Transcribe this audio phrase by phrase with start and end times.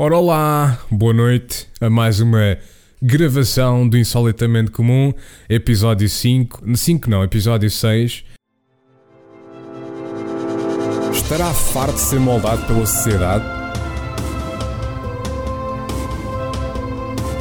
[0.00, 2.56] Ora olá, boa noite a mais uma
[3.02, 5.12] gravação do Insolitamente Comum,
[5.50, 8.24] episódio 5, 5 não, episódio 6.
[11.12, 13.44] Estará farto de ser moldado pela sociedade?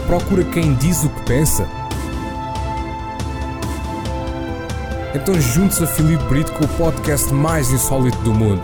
[0.07, 1.69] Procura quem diz o que pensa?
[5.13, 8.63] Então junte-se a Filipe Brito com o podcast mais insólito do mundo,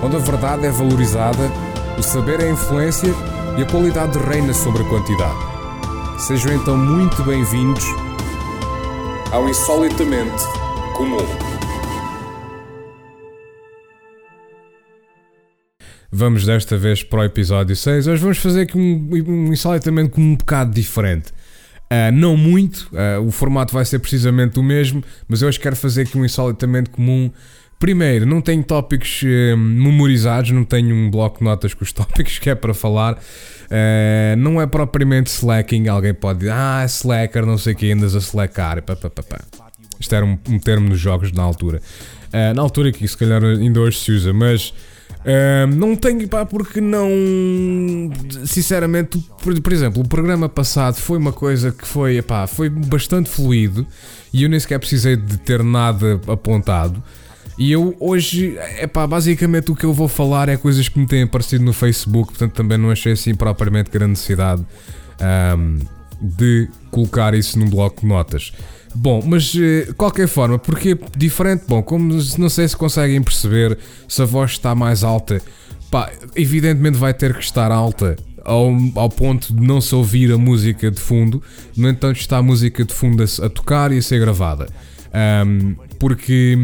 [0.00, 1.50] onde a verdade é valorizada,
[1.98, 3.12] o saber é influência
[3.58, 5.38] e a qualidade reina sobre a quantidade.
[6.18, 7.84] Sejam então muito bem-vindos
[9.30, 10.42] ao Insolitamente
[10.96, 11.18] Comum.
[16.10, 18.06] Vamos desta vez para o episódio 6.
[18.06, 21.30] Hoje vamos fazer aqui um, um insolitamente comum um bocado diferente.
[21.92, 25.76] Uh, não muito, uh, o formato vai ser precisamente o mesmo, mas eu hoje quero
[25.76, 27.30] fazer aqui um insolitamente comum
[27.82, 32.38] Primeiro, não tenho tópicos uh, memorizados, não tenho um bloco de notas com os tópicos
[32.38, 33.14] que é para falar.
[33.14, 38.14] Uh, não é propriamente slacking, alguém pode dizer, ah, slacker, não sei o que, andas
[38.14, 38.80] a slackar.
[38.84, 39.40] Pá, pá, pá, pá.
[39.98, 41.82] Isto era um, um, termo nos jogos na altura.
[42.28, 44.72] Uh, na altura que se calhar ainda hoje se usa, mas
[45.76, 47.10] não tenho, pá, porque não.
[48.46, 53.28] Sinceramente, por, por, exemplo, o programa passado foi uma coisa que foi, pá, foi bastante
[53.28, 53.84] fluido
[54.32, 57.02] e eu nem sequer precisei de ter nada apontado.
[57.62, 61.06] E eu hoje, é pá, basicamente o que eu vou falar é coisas que me
[61.06, 64.66] têm aparecido no Facebook, portanto também não achei assim propriamente grande necessidade
[65.56, 65.78] um,
[66.20, 68.52] de colocar isso num bloco de notas.
[68.92, 73.78] Bom, mas de eh, qualquer forma, porque diferente, bom, como não sei se conseguem perceber,
[74.08, 75.40] se a voz está mais alta,
[75.88, 80.36] pá, evidentemente vai ter que estar alta ao, ao ponto de não se ouvir a
[80.36, 81.40] música de fundo,
[81.76, 84.66] no entanto está a música de fundo a, a tocar e a ser gravada.
[85.14, 86.58] Um, porque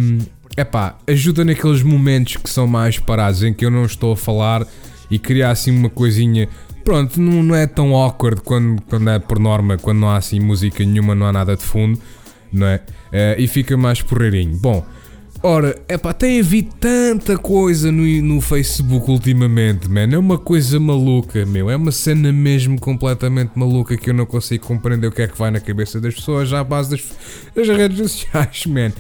[0.59, 4.17] hum, epá, ajuda naqueles momentos que são mais parados, em que eu não estou a
[4.17, 4.67] falar
[5.11, 6.48] e criar assim uma coisinha.
[6.84, 10.41] Pronto, não, não é tão awkward quando, quando é por norma, quando não há assim
[10.41, 12.01] música nenhuma, não há nada de fundo,
[12.53, 12.77] não é?
[12.77, 14.56] Uh, e fica mais porreirinho.
[14.56, 14.85] Bom,
[15.42, 20.08] ora, epá, tem havido tanta coisa no, no Facebook ultimamente, man.
[20.11, 21.69] É uma coisa maluca, meu.
[21.69, 25.39] É uma cena mesmo completamente maluca que eu não consigo compreender o que é que
[25.39, 27.05] vai na cabeça das pessoas à base das,
[27.55, 28.92] das redes sociais, man.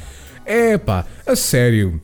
[0.48, 2.00] É pá, a sério.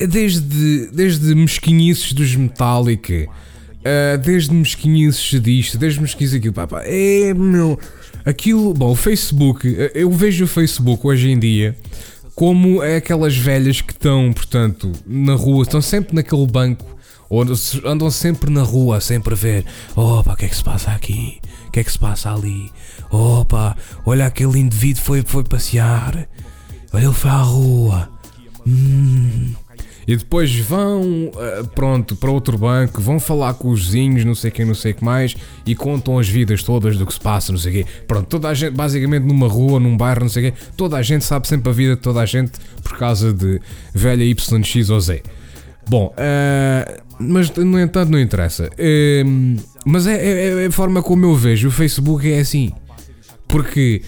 [0.00, 6.54] É desde, desde mesquinhices dos Metallica, uh, desde mesquinhices disto, desde mesquinhices daquilo.
[6.54, 7.78] Pá, pá, é meu.
[8.24, 8.72] Aquilo.
[8.72, 9.68] Bom, o Facebook.
[9.94, 11.76] Eu vejo o Facebook hoje em dia
[12.34, 16.86] como é aquelas velhas que estão, portanto, na rua, estão sempre naquele banco,
[17.28, 17.44] ou
[17.84, 19.64] andam sempre na rua, sempre a ver:
[19.94, 21.40] opa, o que é que se passa aqui?
[21.68, 22.70] O que é que se passa ali?
[23.10, 26.28] Opa, olha aquele indivíduo foi, foi passear.
[26.92, 28.08] Olha, ele foi à rua.
[28.66, 29.54] Hum.
[30.06, 34.50] E depois vão, eh, pronto, para outro banco, vão falar com os vizinhos, não sei
[34.50, 37.52] quem, não sei o que mais, e contam as vidas todas do que se passa,
[37.52, 37.90] não sei o quê.
[38.08, 41.02] Pronto, toda a gente, basicamente numa rua, num bairro, não sei o quê, toda a
[41.02, 43.60] gente sabe sempre a vida de toda a gente por causa de
[43.94, 45.22] velha YX ou Z.
[45.88, 48.68] Bom, uh, mas no entanto não interessa.
[48.68, 52.72] Uh, mas é, é, é, a forma como eu vejo o Facebook é assim.
[53.48, 54.02] Porque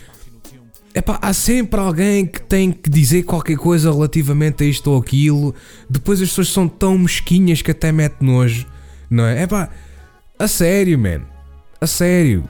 [0.94, 5.52] Epá, há sempre alguém que tem que dizer qualquer coisa relativamente a isto ou aquilo.
[5.90, 8.64] Depois as pessoas são tão mesquinhas que até mete nojo,
[9.10, 9.42] não é?
[9.42, 9.70] Epá,
[10.38, 11.22] a sério, man.
[11.80, 12.44] A sério.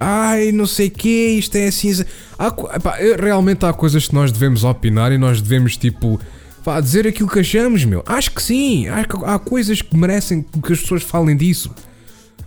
[0.00, 1.08] Ai, não sei o que,
[1.38, 1.92] isto é assim.
[2.38, 6.18] Há, epá, realmente há coisas que nós devemos opinar e nós devemos, tipo,
[6.64, 8.02] pá, dizer aquilo que achamos, meu.
[8.06, 8.88] Acho que sim.
[8.88, 11.70] Acho que há coisas que merecem que as pessoas falem disso.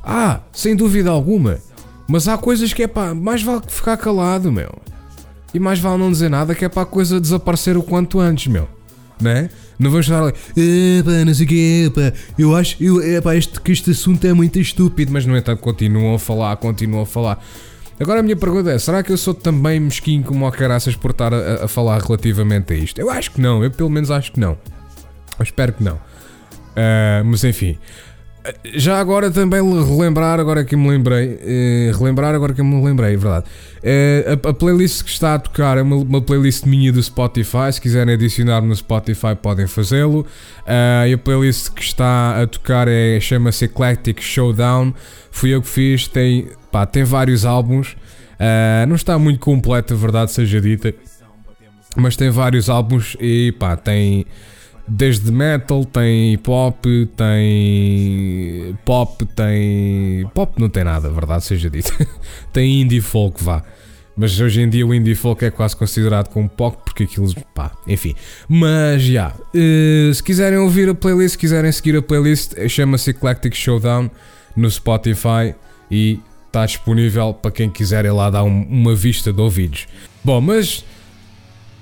[0.03, 1.59] Ah, sem dúvida alguma.
[2.07, 4.71] Mas há coisas que é pá, mais vale ficar calado, meu.
[5.53, 8.47] E mais vale não dizer nada que é para a coisa desaparecer o quanto antes,
[8.47, 8.67] meu.
[9.21, 9.49] Né?
[9.79, 10.33] Não vamos estar ali,
[10.99, 14.33] epá, não sei o que, epá, eu acho eu, epá, este, que este assunto é
[14.33, 17.43] muito estúpido, mas no entanto continuam a falar, continuam a falar.
[17.99, 21.11] Agora a minha pergunta é: será que eu sou também mesquinho como o caraças por
[21.11, 22.99] estar a, a, falar relativamente a isto?
[22.99, 24.57] Eu acho que não, eu pelo menos acho que não.
[25.37, 25.95] Eu espero que não.
[25.95, 27.77] Uh, mas enfim.
[28.75, 33.17] Já agora também relembrar, agora que me lembrei, eh, relembrar agora que me lembrei, é
[33.17, 33.45] verdade.
[33.81, 37.71] Eh, a, a, playlist que está a tocar é uma, uma, playlist minha do Spotify.
[37.71, 40.21] Se quiserem adicionar no Spotify, podem fazê-lo.
[40.61, 44.93] Uh, e a playlist que está a tocar é, chama-se Eclectic Showdown.
[45.31, 47.93] Fui eu que fiz, tem, pá, tem vários álbuns.
[48.33, 50.93] Uh, não está muito completo, a verdade seja dita,
[51.95, 54.25] mas tem vários álbuns e pá, tem
[54.87, 56.85] desde metal, tem hip hop,
[57.15, 60.27] tem pop, tem.
[60.33, 61.91] Pop não tem nada, verdade seja dito.
[62.53, 63.63] tem indie folk, vá.
[64.17, 67.33] Mas hoje em dia o indie folk é quase considerado como pop, porque aquilo.
[67.53, 68.15] pá, enfim.
[68.47, 69.07] Mas já.
[69.09, 74.09] Yeah, uh, se quiserem ouvir a playlist, se quiserem seguir a playlist, chama-se Eclectic Showdown
[74.55, 75.53] no Spotify
[75.91, 79.87] e está disponível para quem quiser ir lá dar um, uma vista de ouvidos.
[80.23, 80.85] Bom, mas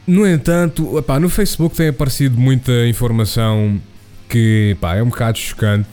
[0.06, 3.80] no entanto, no Facebook tem aparecido muita informação
[4.28, 5.90] que é um bocado chocante.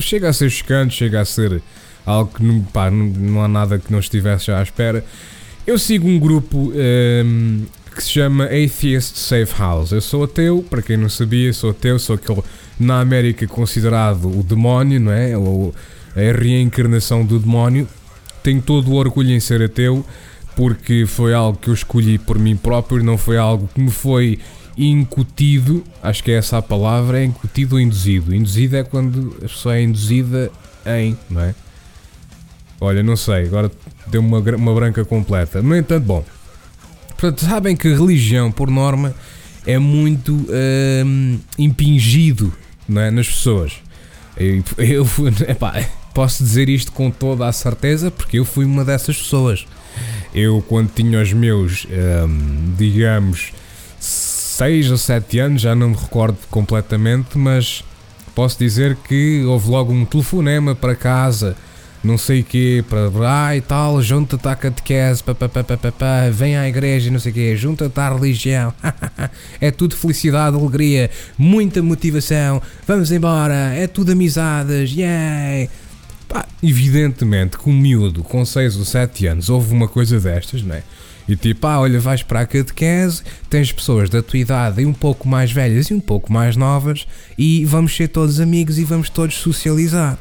[0.00, 1.62] Chega a ser chocante, chega a ser
[2.04, 5.04] algo que não, não há nada que não estivesse já à espera.
[5.66, 7.64] Eu sigo um grupo um, ehm,
[7.94, 9.92] que se chama Atheist Safe House.
[9.92, 12.42] Eu sou ateu, para quem não sabia, sou ateu, sou aquele
[12.80, 15.36] na América considerado o demónio, não é?
[15.36, 15.74] Ou
[16.16, 17.88] a reencarnação do demónio.
[18.42, 20.04] Tenho todo o orgulho em ser ateu,
[20.56, 24.38] porque foi algo que eu escolhi por mim próprio, não foi algo que me foi
[24.76, 28.34] incutido, acho que é essa a palavra, é incutido ou induzido.
[28.34, 30.50] Induzido é quando a pessoa é induzida
[30.86, 31.54] em, não é?
[32.80, 33.70] Olha, não sei, agora
[34.08, 35.62] deu uma, uma branca completa.
[35.62, 36.24] No entanto, bom,
[37.10, 39.14] portanto, sabem que religião, por norma,
[39.66, 40.46] é muito
[41.04, 42.52] hum, impingido
[42.96, 43.74] é, nas pessoas.
[44.36, 45.06] Eu, eu
[45.48, 49.66] epá, posso dizer isto com toda a certeza porque eu fui uma dessas pessoas.
[50.34, 53.52] Eu, quando tinha os meus, hum, digamos,
[53.98, 57.84] 6 ou 7 anos, já não me recordo completamente, mas
[58.34, 61.56] posso dizer que houve logo um telefonema para casa
[62.02, 65.76] não sei o quê, para ah e tal, junta-te à catequese, pá, pá, pá, pá,
[65.76, 68.74] pá, vem à igreja, não sei o quê, junta-te à religião,
[69.60, 75.68] é tudo felicidade, alegria, muita motivação, vamos embora, é tudo amizades, yay!
[75.68, 75.81] Pá,
[76.62, 80.82] evidentemente, com um miúdo com 6 ou 7 anos houve uma coisa destas, não é?
[81.28, 84.92] E tipo, ah, olha, vais para a catequese, tens pessoas da tua idade e um
[84.92, 87.06] pouco mais velhas e um pouco mais novas
[87.38, 90.18] e vamos ser todos amigos e vamos todos socializar.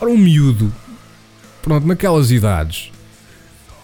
[0.00, 0.72] Ora, um miúdo
[1.62, 2.90] pronto, naquelas idades,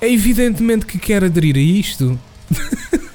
[0.00, 2.18] é evidentemente que quer aderir a isto.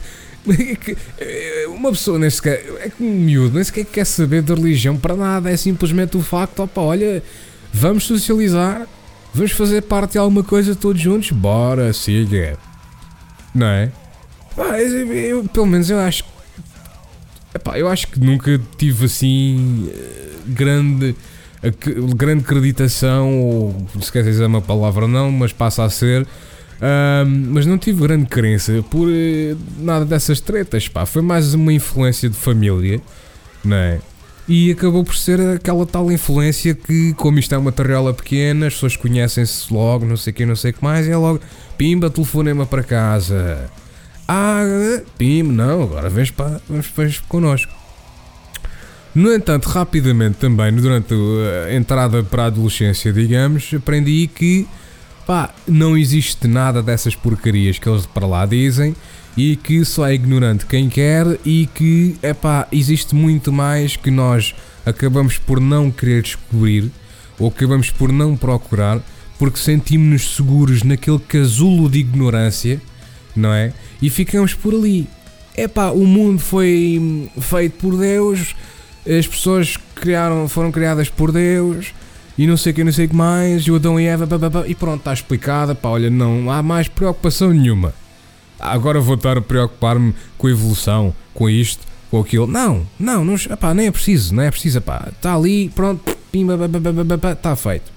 [1.17, 4.97] É uma pessoa nem sequer, é que um miúdo nem sequer quer saber da religião
[4.97, 7.23] para nada, é simplesmente o facto, opa, olha,
[7.73, 8.87] vamos socializar,
[9.33, 12.57] vamos fazer parte de alguma coisa todos juntos, bora, siga.
[13.53, 13.91] Não é?
[14.55, 16.23] Pá, eu, pelo menos eu acho
[17.53, 21.15] epá, eu acho que nunca tive assim eh, grande
[22.15, 26.27] grande acreditação, ou se quer dizer uma palavra não, mas passa a ser.
[27.25, 31.05] mas não tive grande crença por uh, nada dessas tretas, pá.
[31.05, 32.99] Foi mais uma influência de família,
[33.63, 34.01] não é?
[34.47, 38.73] E acabou por ser aquela tal influência que, como isto é uma tarrela pequena, as
[38.73, 41.39] pessoas conhecem-se logo, não sei o que, não sei o que mais, e é logo,
[41.77, 43.69] pimba, telefonema para casa.
[44.27, 44.63] Ah,
[45.17, 47.71] pimba, não, agora vens, para, vens, vens connosco.
[49.15, 51.13] No entanto, rapidamente também, durante
[51.67, 54.67] a entrada para a adolescência, digamos, aprendi que
[55.25, 58.95] pá, não existe nada dessas porcarias que eles para lá dizem
[59.35, 64.53] e que só é ignorante quem quer e que epá, existe muito mais que nós
[64.85, 66.91] acabamos por não querer descobrir
[67.39, 69.01] ou acabamos por não procurar
[69.39, 72.81] porque sentimos-nos seguros naquele casulo de ignorância,
[73.35, 73.73] não é?
[74.01, 75.07] E ficamos por ali.
[75.57, 78.55] Epá, o mundo foi feito por Deus,
[79.05, 81.93] as pessoas criaram, foram criadas por Deus
[82.37, 84.27] e não sei o que, não sei o que mais, e o Adão e Eva,
[84.65, 87.93] e pronto, está explicada, pá, olha, não há mais preocupação nenhuma.
[88.63, 92.47] Agora vou estar a preocupar-me com a evolução, com isto, com aquilo.
[92.47, 96.57] Não, não, não pá, nem é preciso, não é preciso, pá, está ali, pronto, pimba,
[97.31, 97.91] está feito.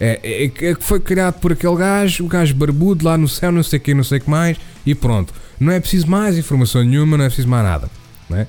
[0.00, 3.62] É, é, é, foi criado por aquele gajo, o gajo barbudo lá no céu, não
[3.62, 5.34] sei o que, não sei o que mais, e pronto.
[5.58, 7.90] Não é preciso mais informação nenhuma, não é preciso mais nada,
[8.28, 8.46] não é?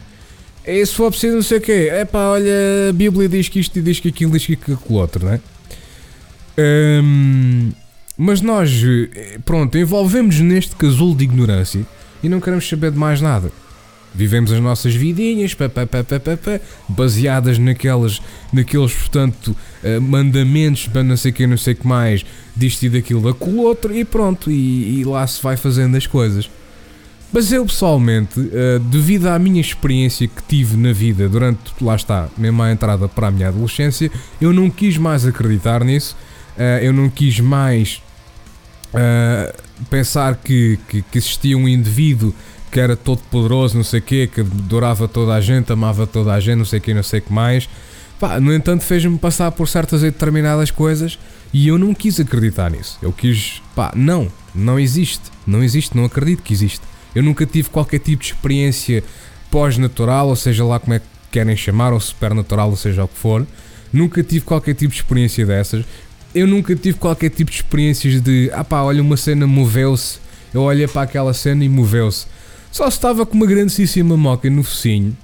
[0.65, 2.53] E se for preciso não sei o quê, é pá, olha,
[2.89, 5.41] a Bíblia diz que isto e diz que aquilo, diz que aquilo outro, não é?
[6.57, 7.71] Um,
[8.23, 8.71] mas nós,
[9.43, 11.83] pronto, envolvemos neste casulo de ignorância
[12.21, 13.51] e não queremos saber de mais nada.
[14.13, 18.21] Vivemos as nossas vidinhas, pá, pá, pá, pá, baseadas naquelas,
[18.53, 22.23] naqueles, portanto, uh, mandamentos, para não sei que, não sei que mais,
[22.55, 26.47] disto e daquilo, daquilo outro, e pronto, e, e lá se vai fazendo as coisas.
[27.33, 32.29] Mas eu pessoalmente, uh, devido à minha experiência que tive na vida durante, lá está,
[32.37, 36.15] mesmo a entrada para a minha adolescência, eu não quis mais acreditar nisso,
[36.83, 38.03] eu não quis mais
[38.93, 42.33] uh, pensar que, que, que, existia um indivíduo
[42.71, 46.33] que era todo poderoso, não sei o quê, que adorava toda a gente, amava toda
[46.33, 47.67] a gente, não sei o quê, não sei o que mais.
[48.19, 51.17] Pá, no entanto, fez-me passar por certas e determinadas coisas
[51.51, 52.97] e eu não quis acreditar nisso.
[53.01, 56.81] Eu quis, pá, não, não existe, não existe, não acredito que existe.
[57.13, 59.03] Eu nunca tive qualquer tipo de experiência
[59.49, 63.17] pós-natural, ou seja lá como é que querem chamar, ou supernatural, ou seja o que
[63.17, 63.45] for.
[63.91, 65.83] Nunca tive qualquer tipo de experiência dessas.
[66.33, 70.19] Eu nunca tive qualquer tipo de experiências de, ah pá, olha, uma cena moveu-se.
[70.53, 72.25] Eu olhei para aquela cena e moveu-se.
[72.71, 75.15] Só estava com uma grandíssima moca no focinho,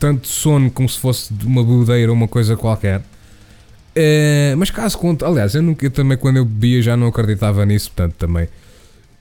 [0.00, 3.00] tanto sono como se fosse de uma bodeira ou uma coisa qualquer.
[3.00, 7.64] Uh, mas caso conte, aliás, eu, nunca, eu também quando eu bebia já não acreditava
[7.66, 8.44] nisso, portanto também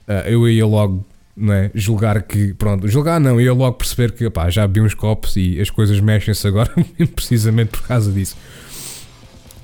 [0.08, 1.04] uh, eu ia logo
[1.38, 4.96] não é, julgar que, pronto, julgar não, ia logo perceber que opá, já bebi uns
[4.96, 6.72] copos e as coisas mexem-se agora
[7.16, 8.36] precisamente por causa disso.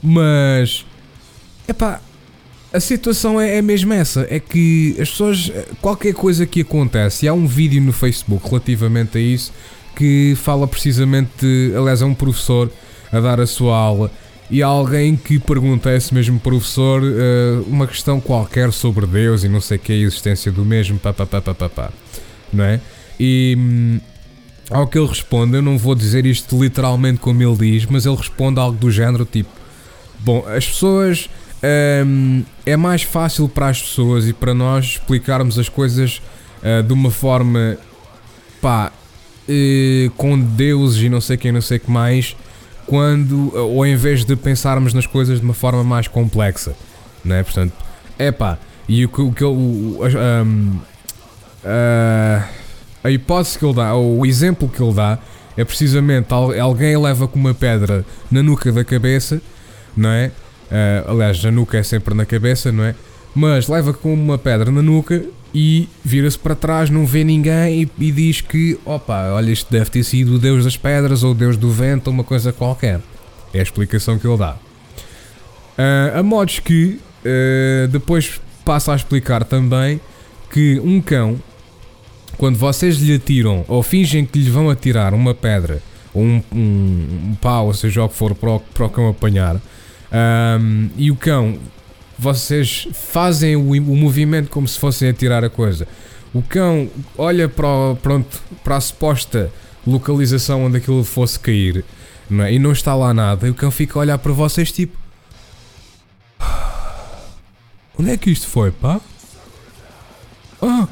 [0.02, 0.86] Mas,
[1.68, 2.02] epá,
[2.72, 5.52] a situação é, é mesmo essa: é que as pessoas,
[5.82, 9.52] qualquer coisa que acontece, há um vídeo no Facebook relativamente a isso
[9.96, 11.46] que fala precisamente,
[11.78, 12.72] aliás, é um professor
[13.12, 14.12] a dar a sua aula
[14.50, 19.44] e há alguém que pergunta a esse mesmo professor uh, uma questão qualquer sobre Deus
[19.44, 21.94] e não sei que a existência do mesmo, pá, pá, pá, pá, pá, pá
[22.52, 22.80] não é?
[23.20, 24.00] E hum,
[24.70, 28.16] ao que ele responde, eu não vou dizer isto literalmente como ele diz, mas ele
[28.16, 29.50] responde algo do género tipo:
[30.20, 31.30] Bom, as pessoas.
[32.06, 36.22] Um, é mais fácil para as pessoas e para nós explicarmos as coisas
[36.62, 37.78] uh, de uma forma
[38.62, 38.92] pá,
[39.48, 42.36] uh, com deuses e não sei quem, não sei que mais
[42.86, 46.76] quando, ou em vez de pensarmos nas coisas de uma forma mais complexa,
[47.24, 47.44] não é?
[47.44, 47.74] Portanto,
[48.20, 50.80] é pá, e o que, o que um,
[51.64, 52.44] uh,
[53.04, 55.18] a hipótese que ele dá, ou o exemplo que ele dá,
[55.56, 59.42] é precisamente alguém leva com uma pedra na nuca da cabeça,
[59.96, 60.32] não é?
[60.74, 62.96] Uh, aliás, a nuca é sempre na cabeça, não é?
[63.36, 68.06] Mas leva com uma pedra na nuca e vira-se para trás, não vê ninguém e,
[68.08, 71.36] e, diz que, opa, olha, isto deve ter sido o Deus das pedras ou o
[71.36, 73.00] Deus do vento ou uma coisa qualquer.
[73.54, 74.56] É a explicação que ele dá.
[75.78, 80.02] Uh, a modos que uh, depois passa a explicar também
[80.50, 81.40] que um cão,
[82.38, 87.30] quando vocês lhe atiram ou fingem que lhe vão atirar uma pedra ou um, um,
[87.30, 89.60] um pau, ou seja o que for, para o, para o cão apanhar,
[90.14, 91.58] um, e o cão
[92.18, 95.88] vocês fazem o, o movimento como se fossem a tirar a coisa.
[96.34, 99.52] O cão olha para, o, pronto, para a suposta
[99.86, 101.84] localização onde aquilo fosse cair
[102.30, 102.54] não é?
[102.54, 103.48] e não está lá nada.
[103.48, 104.98] E o cão fica a olhar para vocês tipo:
[107.98, 109.00] Onde é que isto foi, pá?
[110.62, 110.88] Ah!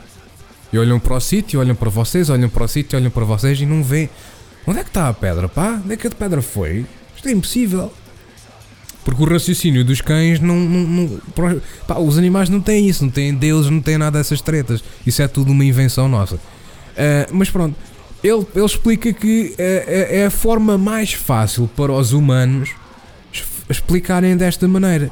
[0.73, 3.59] E olham para o sítio, olham para vocês, olham para o sítio, olham para vocês
[3.59, 4.09] e não vê.
[4.65, 5.81] Onde é que está a pedra, pá?
[5.83, 6.85] Onde é que a pedra foi?
[7.15, 7.91] Isto é impossível.
[9.03, 10.55] Porque o raciocínio dos cães não.
[10.55, 11.21] não, não
[11.87, 14.83] pá, os animais não têm isso, não têm Deus, não têm nada dessas tretas.
[15.05, 16.35] Isso é tudo uma invenção nossa.
[16.35, 16.39] Uh,
[17.31, 17.75] mas pronto,
[18.23, 22.75] ele, ele explica que é, é a forma mais fácil para os humanos
[23.69, 25.09] explicarem desta maneira.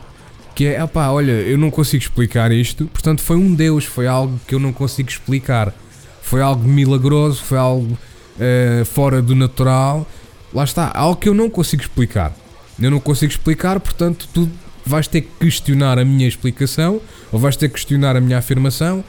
[0.53, 4.39] Que é, opá, olha, eu não consigo explicar isto, portanto foi um Deus, foi algo
[4.45, 5.73] que eu não consigo explicar.
[6.21, 7.97] Foi algo milagroso, foi algo
[8.37, 10.05] uh, fora do natural.
[10.53, 12.35] Lá está, algo que eu não consigo explicar.
[12.81, 14.49] Eu não consigo explicar, portanto, tu
[14.85, 19.03] vais ter que questionar a minha explicação ou vais ter que questionar a minha afirmação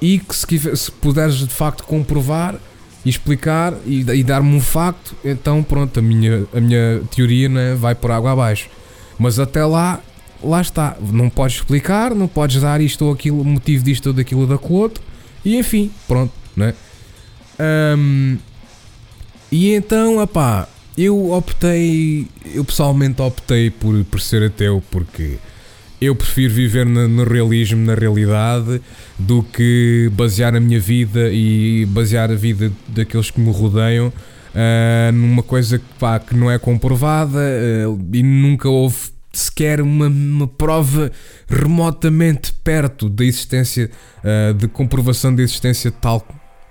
[0.00, 2.56] e que se, se puderes de facto comprovar
[3.04, 7.74] e explicar e, e dar-me um facto, então pronto, a minha, a minha teoria né,
[7.74, 8.68] vai por água abaixo.
[9.18, 10.00] Mas até lá,
[10.42, 10.96] lá está.
[11.00, 14.58] Não podes explicar, não podes dar isto ou aquilo, o motivo disto ou daquilo da
[14.60, 15.02] outro,
[15.44, 16.74] e enfim, pronto, né?
[17.96, 18.38] Um,
[19.52, 25.38] e então, apá, eu optei, eu pessoalmente optei por, por ser ateu porque
[26.00, 28.80] eu prefiro viver no, no, realismo, na realidade,
[29.18, 35.12] do que basear a minha vida e basear a vida daqueles que me rodeiam uh,
[35.12, 40.46] numa coisa que, pá, que não é comprovada uh, e nunca houve sequer uma, uma,
[40.46, 41.10] prova
[41.48, 46.24] remotamente perto da existência, uh, de comprovação da existência de tal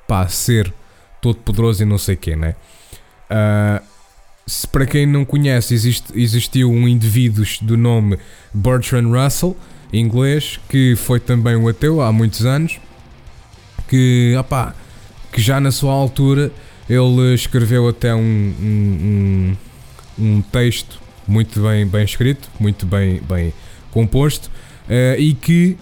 [0.08, 0.74] pá, ser
[1.22, 2.56] todo poderoso e não sei o quê, né?
[3.30, 3.93] Uh,
[4.46, 8.18] se para quem não conhece, existe, existiu um indivíduo do nome
[8.54, 9.56] Bertrand Russell,
[9.92, 12.80] inglês, que foi também um ateu há muitos anos,
[13.88, 14.74] que, opá,
[15.32, 16.52] que já na sua altura
[16.90, 19.56] ele escreveu até um, um,
[20.20, 23.54] um, um texto muito bem, bem escrito, muito bem, bem
[23.92, 24.50] composto,
[24.88, 25.78] uh, e que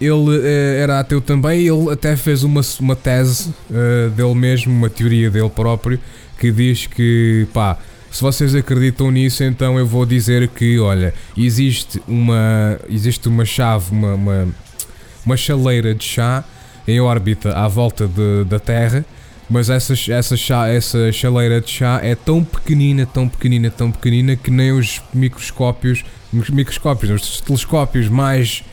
[0.00, 4.88] ele uh, era ateu também, ele até fez uma, uma tese uh, dele mesmo, uma
[4.90, 6.00] teoria dele próprio,
[6.38, 7.78] que diz que, pá,
[8.10, 13.92] se vocês acreditam nisso, então eu vou dizer que, olha, existe uma, existe uma chave,
[13.92, 14.48] uma, uma,
[15.24, 16.44] uma chaleira de chá
[16.88, 19.04] em órbita à volta de, da Terra,
[19.50, 24.34] mas essa, essa, chá, essa chaleira de chá é tão pequenina, tão pequenina, tão pequenina
[24.34, 28.64] que nem os microscópios, microscópios, os telescópios mais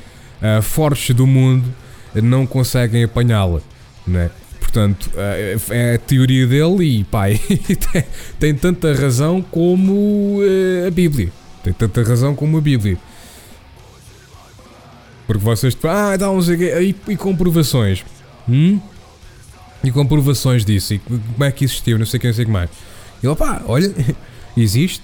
[0.42, 1.74] uh, fortes do mundo
[2.16, 3.60] não conseguem apanhá-la,
[4.08, 4.30] né?
[4.64, 7.40] Portanto, é, é a teoria dele e pai
[8.40, 11.32] tem, tanta razão como uh, a Bíblia.
[11.62, 12.98] Tem tanta razão como a Bíblia.
[15.28, 18.06] Porque vocês, ah, dá uns e, e comprovações.
[18.48, 18.80] Hum?
[19.84, 20.94] E comprovações disso.
[20.94, 22.00] E como é que existiu?
[22.00, 22.70] Não sei o que, não sei o que mais.
[23.22, 23.94] E ele, olha,
[24.56, 25.04] existe.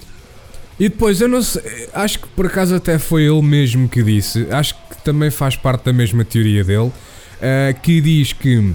[0.79, 4.47] E depois, eu não sei, acho que por acaso até foi ele mesmo que disse,
[4.49, 8.73] acho que também faz parte da mesma teoria dele, uh, que diz que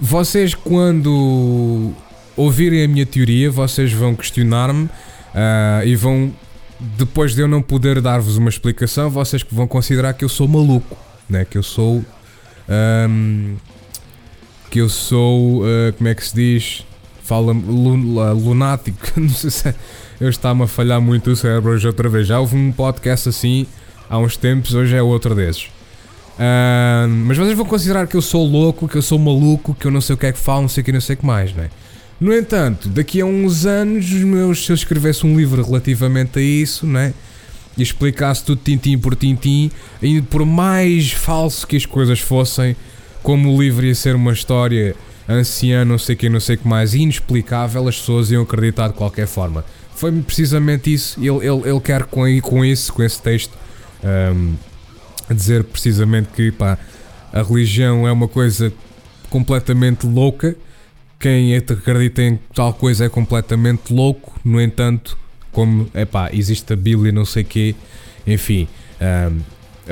[0.00, 1.92] vocês, quando
[2.36, 6.32] ouvirem a minha teoria, vocês vão questionar-me uh, e vão,
[6.80, 10.96] depois de eu não poder dar-vos uma explicação, vocês vão considerar que eu sou maluco,
[11.28, 11.44] né?
[11.44, 12.04] que eu sou.
[13.08, 13.56] Um,
[14.70, 15.62] que eu sou.
[15.62, 16.86] Uh, como é que se diz?
[17.22, 19.74] Fala lunático, não sei se é,
[20.20, 22.26] eu estava a falhar muito o cérebro hoje outra vez.
[22.26, 23.66] Já houve um podcast assim
[24.10, 25.68] há uns tempos, hoje é outro desses.
[26.42, 29.92] Uh, mas vocês vão considerar que eu sou louco, que eu sou maluco, que eu
[29.92, 31.24] não sei o que é que falo, não sei o que, não sei o que
[31.24, 31.70] mais, não é?
[32.20, 36.84] No entanto, daqui a uns anos, meus, se eu escrevesse um livro relativamente a isso,
[36.84, 37.14] né?
[37.78, 39.70] E explicasse tudo tintim por tintim,
[40.02, 42.74] e por mais falso que as coisas fossem,
[43.22, 44.96] como o livro ia ser uma história
[45.28, 48.88] anciã, não sei o que, não sei o que mais, inexplicável, as pessoas iam acreditar
[48.88, 49.64] de qualquer forma.
[49.94, 53.56] Foi precisamente isso, ele, ele, ele quer com, com isso, com esse texto,
[54.02, 54.54] um,
[55.30, 56.78] dizer precisamente que pá,
[57.32, 58.72] a religião é uma coisa
[59.30, 60.56] completamente louca
[61.22, 65.16] quem acredita em tal coisa é completamente louco, no entanto,
[65.52, 67.76] como é pá, existe a Bíblia, não sei quê,
[68.26, 68.66] enfim,
[69.00, 69.38] um,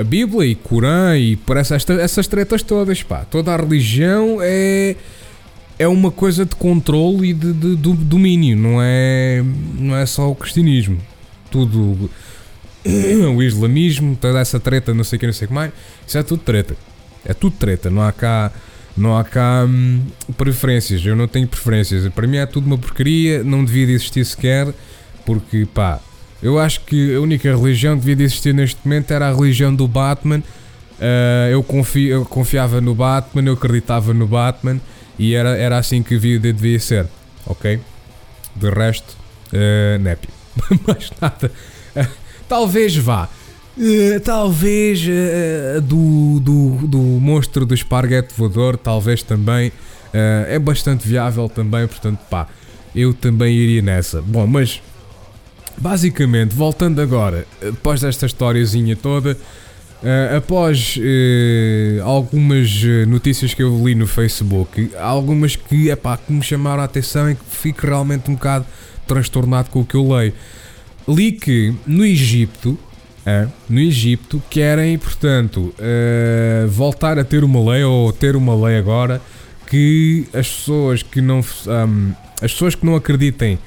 [0.01, 4.97] a Bíblia e Corão e por essa, essas tretas todas, pá, toda a religião é
[5.79, 9.43] é uma coisa de controle e de, de, de, domínio, não é,
[9.79, 10.99] não é só o cristianismo.
[11.51, 12.11] Tudo.
[13.37, 15.73] O islamismo, toda essa treta, não sei o que, não sei o que mais.
[16.07, 16.77] Isso é tudo treta.
[17.25, 17.91] É tudo treta.
[17.91, 18.53] Não há cá
[18.97, 20.03] não há cá hum,
[20.37, 22.07] preferências, eu não tenho preferências.
[22.13, 24.69] Para mim é tudo uma porcaria, não devia de existir sequer,
[25.25, 26.01] porque pá,
[26.43, 29.75] eu acho que a única religião que devia de existir neste momento era a religião
[29.75, 30.43] do Batman.
[30.99, 34.79] Uh, eu, confio, eu confiava no Batman, eu acreditava no Batman
[35.19, 37.07] e era, era assim que a vida devia ser,
[37.47, 37.81] ok?
[38.55, 39.17] De resto,
[39.53, 40.31] uh, népio.
[40.87, 41.51] Mais nada.
[42.51, 43.29] Talvez vá.
[43.79, 49.69] Uh, talvez uh, do, do, do monstro do esparguete voador, talvez também.
[49.69, 52.49] Uh, é bastante viável também, portanto, pá,
[52.93, 54.21] eu também iria nessa.
[54.21, 54.83] Bom, mas
[55.79, 59.39] basicamente, voltando agora, após esta historiazinha toda,
[60.37, 60.99] após
[62.05, 67.31] algumas notícias que eu li no Facebook, algumas que, epá, que me chamaram a atenção
[67.31, 68.67] e que fico realmente um bocado
[69.07, 70.35] transtornado com o que eu leio.
[71.09, 72.79] Li que no Egito
[73.25, 78.79] é, no Egito querem, portanto, uh, voltar a ter uma lei ou ter uma lei
[78.79, 79.21] agora
[79.67, 83.59] que as pessoas que não um, as pessoas que não acreditem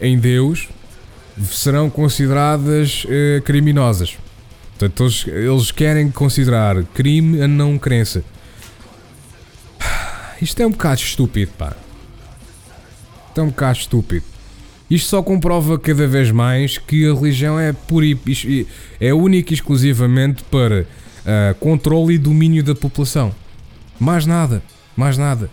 [0.00, 0.68] em Deus
[1.50, 4.18] serão consideradas uh, criminosas.
[4.76, 8.24] Portanto, eles, eles querem considerar crime a não crença.
[10.42, 11.76] Isto é um bocado estúpido, pá.
[13.28, 14.37] Isto é um bocado estúpido.
[14.90, 18.66] Isto só comprova cada vez mais que a religião é pura e,
[18.98, 23.34] é única e exclusivamente para uh, controle e domínio da população.
[24.00, 24.62] Mais nada,
[24.96, 25.50] mais nada.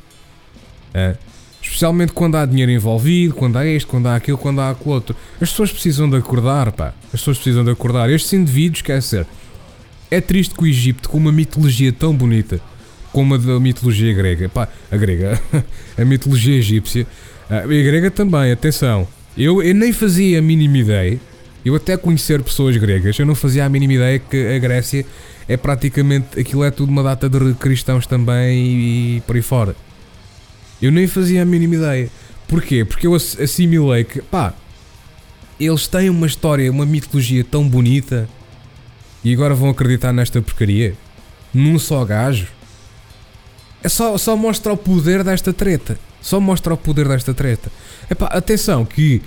[0.93, 1.17] Uh,
[1.61, 5.15] especialmente quando há dinheiro envolvido, quando há isto, quando há aquilo, quando há aquilo outro.
[5.41, 6.93] As pessoas precisam de acordar, pá.
[7.05, 8.09] As pessoas precisam de acordar.
[8.09, 9.27] Estes indivíduos, quer dizer,
[10.09, 12.61] é triste que o Egito, com uma mitologia tão bonita
[13.11, 15.41] como a da mitologia grega, pá, a grega,
[15.97, 17.07] a mitologia egípcia,
[17.49, 21.19] uh, e a grega também, atenção, eu, eu nem fazia a mínima ideia.
[21.63, 25.03] Eu até conhecer pessoas gregas, eu não fazia a mínima ideia que a Grécia
[25.47, 29.75] é praticamente aquilo é tudo uma data de cristãos também e, e por aí fora.
[30.81, 32.09] Eu nem fazia a mínima ideia.
[32.47, 32.85] Porquê?
[32.85, 34.53] Porque eu assimilei que, pá,
[35.59, 38.29] eles têm uma história, uma mitologia tão bonita
[39.23, 40.93] e agora vão acreditar nesta porcaria?
[41.53, 42.47] Num só gajo?
[43.81, 45.97] É só, só mostra o poder desta treta.
[46.25, 47.71] Só mostra o poder desta treta.
[48.09, 49.21] Epá, atenção que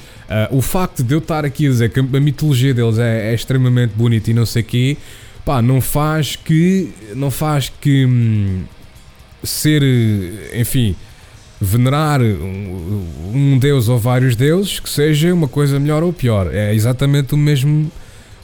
[0.51, 3.35] uh, o facto de eu estar aqui a dizer que a mitologia deles é, é
[3.35, 4.97] extremamente bonita e não sei quê,
[5.45, 6.93] pá, não faz que.
[7.15, 8.05] Não faz que.
[8.05, 8.65] Hum,
[9.45, 9.81] ser.
[10.53, 10.97] Enfim.
[11.61, 16.53] Venerar um, um deus ou vários deuses que seja uma coisa melhor ou pior.
[16.53, 17.93] É exatamente o mesmo.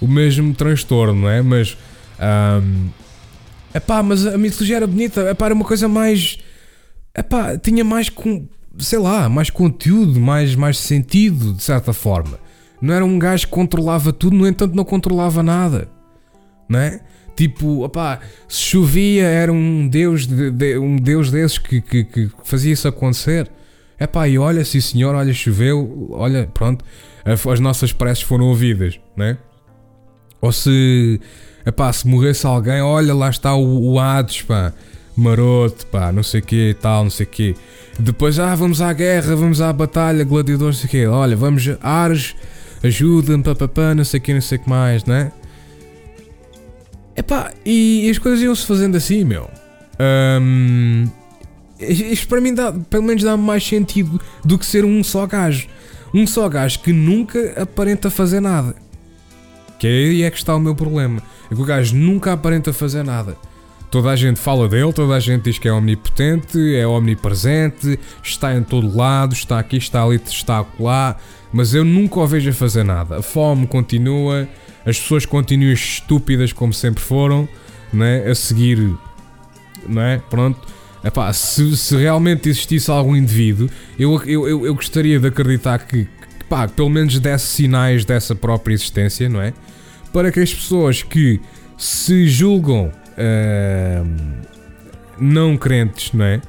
[0.01, 1.43] O mesmo transtorno, não é?
[1.43, 1.77] Mas.
[2.21, 2.89] Um,
[3.75, 5.29] epá, mas a mitologia era bonita.
[5.29, 6.39] Epá, era uma coisa mais
[7.17, 8.47] epá, tinha mais com,
[8.79, 12.39] sei lá, mais conteúdo, mais, mais sentido, de certa forma.
[12.81, 15.89] Não era um gajo que controlava tudo, no entanto não controlava nada.
[16.69, 17.01] Não é?
[17.37, 22.31] Tipo, opá, se chovia era um deus, de, de, um deus desses que, que, que
[22.45, 23.51] fazia isso acontecer.
[23.99, 26.85] Epá, e olha, sim senhor, olha, choveu, olha, pronto,
[27.25, 29.39] as nossas preces foram ouvidas, né?
[30.41, 31.21] Ou se,
[31.65, 34.75] epá, se morresse alguém, olha, lá está o, o Hades, pá
[35.17, 37.55] maroto, pá, não sei o quê e tal, não sei o quê.
[37.99, 41.07] Depois, ah, vamos à guerra, vamos à batalha, gladiadores, não sei o quê.
[41.07, 42.35] Olha, vamos, Ares,
[42.83, 45.33] ajuda-me, papapá, não sei o que, não sei o que mais, né?
[47.17, 49.49] Epá, e as coisas iam-se fazendo assim, meu.
[50.01, 51.07] Um,
[51.79, 55.69] isto para mim dá, pelo menos dá mais sentido do que ser um só gajo.
[56.13, 58.75] Um só gajo que nunca aparenta fazer nada.
[59.79, 61.23] Que aí é que está o meu problema.
[61.51, 63.37] É que o gajo nunca aparenta fazer nada.
[63.95, 68.53] Toda a gente fala dele, toda a gente diz que é omnipotente, é omnipresente, está
[68.53, 71.17] em todo lado, está aqui, está ali, está lá,
[71.53, 73.19] mas eu nunca o vejo a fazer nada.
[73.19, 74.49] A fome continua,
[74.85, 77.49] as pessoas continuam estúpidas como sempre foram,
[77.93, 78.29] né?
[78.29, 78.99] a seguir,
[79.89, 80.21] não é?
[80.29, 80.59] Pronto.
[81.05, 86.07] Epá, se, se realmente existisse algum indivíduo, eu, eu, eu, eu gostaria de acreditar que,
[86.07, 89.55] que pá, pelo menos desse sinais dessa própria existência, não é?
[90.13, 91.41] Para que as pessoas que
[91.79, 94.45] se julgam uh,
[95.19, 96.41] não crentes, não é?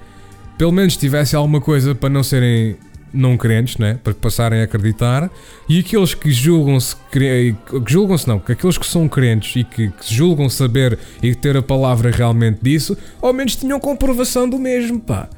[0.57, 2.77] Pelo menos tivesse alguma coisa para não serem
[3.15, 3.97] não crentes, né?
[4.03, 5.31] para passarem a acreditar,
[5.67, 7.55] e aqueles que julgam-se, que
[7.87, 11.61] julgam-se não, que aqueles que são crentes e que, que julgam saber e ter a
[11.61, 15.29] palavra realmente disso, ao menos tinham comprovação do mesmo, pá.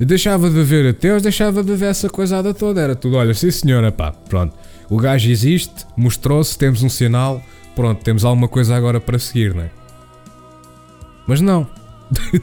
[0.00, 3.92] Deixava de haver ateus, deixava de haver essa coisada toda, era tudo, olha, sim senhora,
[3.92, 4.56] pá, pronto.
[4.90, 7.40] O gajo existe, mostrou-se, temos um sinal,
[7.76, 9.70] pronto, temos alguma coisa agora para seguir, né?
[11.26, 11.66] Mas não.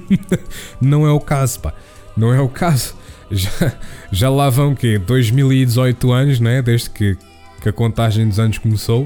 [0.82, 1.74] não é o caso, pá.
[2.16, 2.96] Não é o caso
[3.32, 3.74] já,
[4.12, 6.62] já lá vão que 2018 anos, né?
[6.62, 7.18] Desde que,
[7.62, 9.04] que a contagem dos anos começou.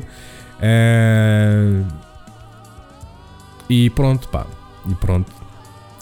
[0.59, 1.85] Uh,
[3.69, 4.45] e pronto, pá.
[4.89, 5.31] E pronto.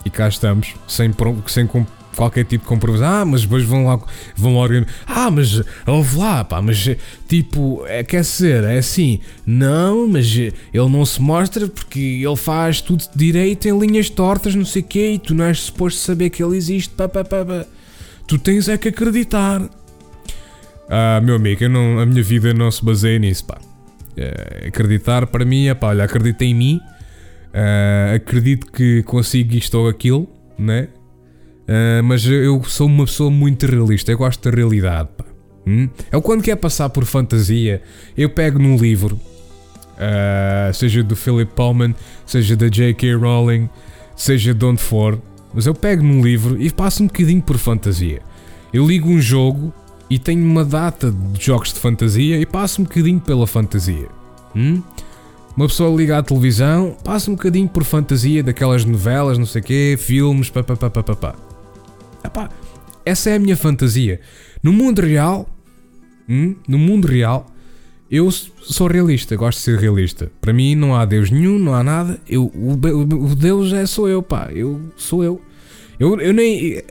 [0.05, 1.13] E cá estamos, sem,
[1.47, 1.67] sem
[2.15, 3.07] qualquer tipo de comprovação.
[3.07, 3.99] Ah, mas depois vão lá,
[4.35, 4.67] vão lá
[5.07, 6.89] Ah, mas ouve lá, pá, mas
[7.27, 9.19] tipo, é, quer ser, é assim.
[9.45, 14.65] Não, mas ele não se mostra porque ele faz tudo direito em linhas tortas, não
[14.65, 17.45] sei o quê, e tu não és suposto saber que ele existe, pá, pá, pá,
[17.45, 17.65] pá.
[18.27, 19.61] Tu tens é que acreditar.
[20.89, 23.57] Ah, meu amigo, não, a minha vida não se baseia nisso, pá.
[24.15, 26.81] É, acreditar para mim é pá, olha, acredita em mim,
[27.53, 30.27] uh, acredito que consigo isto ou aquilo,
[30.59, 30.89] né?
[31.71, 35.23] Uh, mas eu sou uma pessoa muito realista, eu gosto da realidade, pá.
[35.65, 35.87] Hum?
[36.11, 37.81] Eu quando quer passar por fantasia,
[38.17, 43.15] eu pego num livro, uh, seja do Philip Pullman, seja da J.K.
[43.15, 43.69] Rowling,
[44.17, 45.17] seja de onde for,
[45.53, 48.21] mas eu pego num livro e passo um bocadinho por fantasia.
[48.73, 49.73] Eu ligo um jogo
[50.09, 54.09] e tenho uma data de jogos de fantasia e passo um bocadinho pela fantasia.
[54.53, 54.81] Hum?
[55.55, 59.63] Uma pessoa liga à televisão, passa um bocadinho por fantasia daquelas novelas, não sei o
[59.63, 61.50] quê, filmes, papapá.
[62.23, 62.49] Epá,
[63.05, 64.19] essa é a minha fantasia.
[64.61, 65.49] No mundo real,
[66.29, 66.55] hum?
[66.67, 67.47] no mundo real,
[68.11, 70.29] eu sou realista, gosto de ser realista.
[70.41, 72.19] Para mim não há Deus nenhum, não há nada.
[72.27, 74.49] Eu, o, o Deus é sou eu, pá.
[74.51, 75.41] Eu sou eu.
[75.97, 76.81] Eu, eu nem.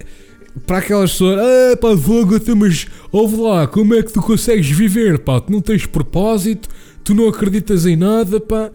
[0.66, 5.18] Para aquelas pessoas, ah pá, fogo, mas ouve lá, como é que tu consegues viver,
[5.18, 5.40] pá?
[5.40, 6.68] Tu não tens propósito,
[7.04, 8.70] tu não acreditas em nada, pá.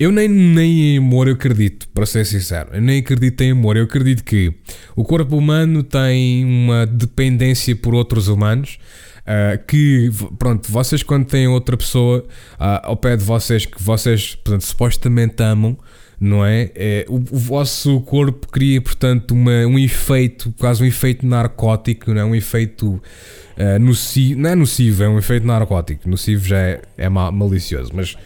[0.00, 2.70] Eu nem, nem em amor eu acredito, para ser sincero.
[2.72, 3.76] Eu nem acredito em amor.
[3.76, 4.50] Eu acredito que
[4.96, 8.78] o corpo humano tem uma dependência por outros humanos
[9.20, 12.20] Uh, que, pronto, vocês quando têm outra pessoa
[12.54, 15.78] uh, ao pé de vocês que vocês, portanto, supostamente amam,
[16.18, 16.70] não é?
[16.74, 22.20] é o, o, vosso corpo cria, portanto, uma, um efeito, quase um efeito narcótico, não
[22.20, 22.24] é?
[22.24, 26.08] Um efeito uh, nocivo, não é nocivo, é um efeito narcótico.
[26.08, 28.16] Nocivo já é, é malicioso, mas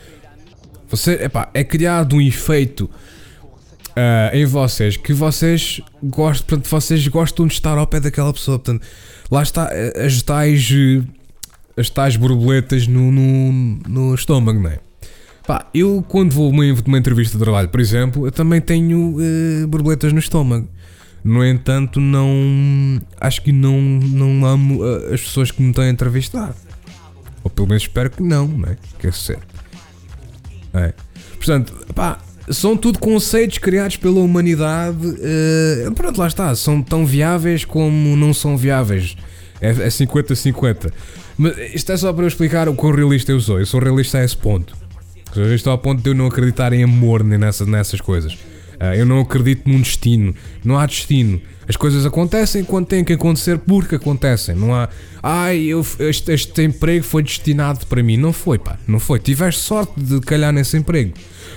[0.96, 2.88] você, epá, é criado um efeito
[3.94, 8.58] uh, em vocês que vocês gostam, portanto, vocês gostam de estar ao pé daquela pessoa,
[8.58, 8.86] portanto,
[9.30, 11.02] lá está eh, as tais eh,
[11.76, 13.52] as tais borboletas no, no,
[13.88, 14.78] no estômago, não é?
[15.46, 19.66] Pá, eu quando vou uma, uma entrevista de trabalho, por exemplo, eu também tenho uh,
[19.68, 20.68] borboletas no estômago.
[21.22, 23.00] No entanto, não.
[23.18, 26.54] Acho que não, não amo uh, as pessoas que me estão a entrevistar.
[27.42, 28.76] Ou pelo menos espero que não, não é?
[28.98, 29.38] Quer ser.
[30.74, 30.92] É.
[31.36, 32.18] Portanto, pá,
[32.50, 35.06] são tudo conceitos criados pela humanidade.
[35.06, 36.54] Uh, pronto, lá está.
[36.54, 39.16] São tão viáveis como não são viáveis.
[39.60, 40.92] É 50-50.
[41.38, 43.60] Mas isto é só para eu explicar o quão realista eu sou.
[43.60, 44.76] Eu sou realista a esse ponto.
[45.34, 48.36] Eu estou ao ponto de eu não acreditar em amor nem nessas, nessas coisas.
[48.80, 50.34] Uh, eu não acredito num destino.
[50.64, 51.40] Não há destino.
[51.68, 54.54] As coisas acontecem quando têm que acontecer porque acontecem.
[54.54, 54.88] Não há.
[55.22, 58.16] Ai, eu, este, este emprego foi destinado para mim.
[58.16, 58.78] Não foi, pá.
[58.86, 59.18] Não foi.
[59.18, 61.14] Tiveste sorte de calhar nesse emprego.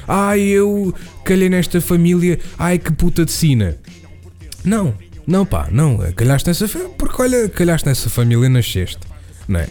[0.08, 0.94] Ai, eu
[1.26, 2.40] calhei nesta família.
[2.58, 3.78] Ai, que puta de sina.
[4.64, 4.94] Não.
[5.26, 5.68] Não, pá.
[5.72, 5.98] Não.
[6.16, 6.94] Calhaste nessa família.
[6.98, 9.00] Porque olha, calhaste nessa família e nasceste.
[9.48, 9.68] Não é?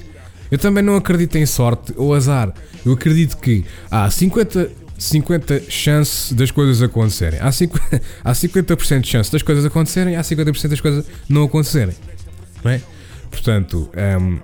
[0.50, 2.52] Eu também não acredito em sorte ou azar.
[2.85, 7.40] Eu acredito que há 50 50 chance das coisas acontecerem.
[7.40, 11.94] Há 50%, há 50 de chance das coisas acontecerem, há 50% das coisas não acontecerem.
[12.64, 12.80] Não é?
[13.30, 14.38] Portanto, um,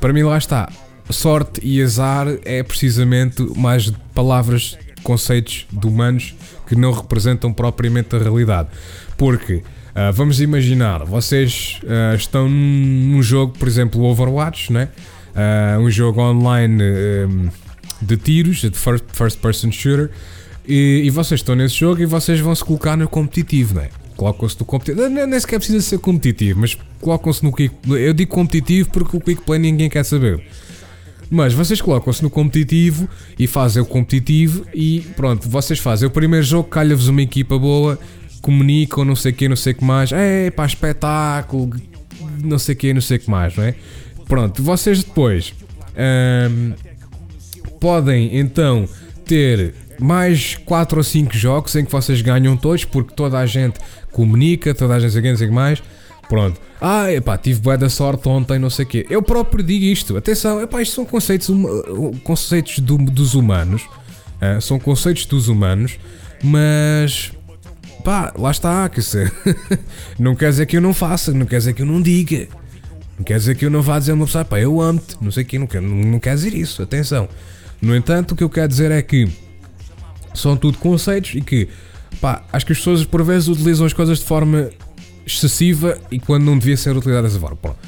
[0.00, 0.70] para mim lá está.
[1.10, 6.34] sorte e azar é precisamente mais palavras, conceitos de humanos
[6.66, 8.68] que não representam propriamente a realidade.
[9.16, 14.88] Porque uh, vamos imaginar, vocês uh, estão num jogo, por exemplo, Overwatch, né?
[15.34, 17.50] Uh, um jogo online um,
[18.00, 20.10] de tiros, de first, first person shooter,
[20.66, 23.88] e, e, vocês estão nesse jogo e vocês vão se colocar no competitivo, né?
[24.16, 25.08] Colocam-se no competitivo.
[25.08, 29.20] Nem, nem sequer precisa ser competitivo, mas colocam-se no quick Eu digo competitivo porque o
[29.20, 30.42] quick play ninguém quer saber.
[31.30, 36.44] Mas vocês colocam-se no competitivo e fazem o competitivo e pronto, vocês fazem o primeiro
[36.44, 37.98] jogo, calha-vos uma equipa boa,
[38.40, 41.70] comunicam, não sei o que, não sei o que mais, é pá, espetáculo,
[42.42, 43.74] não sei o que, não sei o que mais, não é?
[44.28, 45.52] Pronto, vocês depois
[46.50, 46.72] hum,
[47.80, 48.88] podem então
[49.24, 53.78] ter mais 4 ou 5 jogos em que vocês ganham todos, porque toda a gente
[54.12, 55.82] comunica, toda a gente sei o que mais.
[56.28, 56.60] Pronto.
[56.80, 59.06] Ah, epá, tive boa da sorte ontem, não sei o quê.
[59.08, 60.16] Eu próprio digo isto.
[60.16, 61.48] Atenção, epá, isto são conceitos,
[62.22, 63.82] conceitos do, dos humanos.
[64.36, 65.98] Uh, são conceitos dos humanos,
[66.42, 67.32] mas
[68.04, 69.32] pá, lá está, quer dizer,
[70.18, 72.46] não quer dizer que eu não faça, não quer dizer que eu não diga,
[73.16, 75.30] não quer dizer que eu não vá dizer a uma pessoa, pá, eu amo-te, não
[75.30, 77.28] sei o que, não quer, não quer dizer isso, atenção.
[77.80, 79.28] No entanto, o que eu quero dizer é que
[80.34, 81.68] são tudo conceitos e que,
[82.20, 84.70] pá, acho que as pessoas por vezes utilizam as coisas de forma
[85.26, 87.56] excessiva e quando não devia ser utilizada dessa forma.
[87.56, 87.78] Pronto.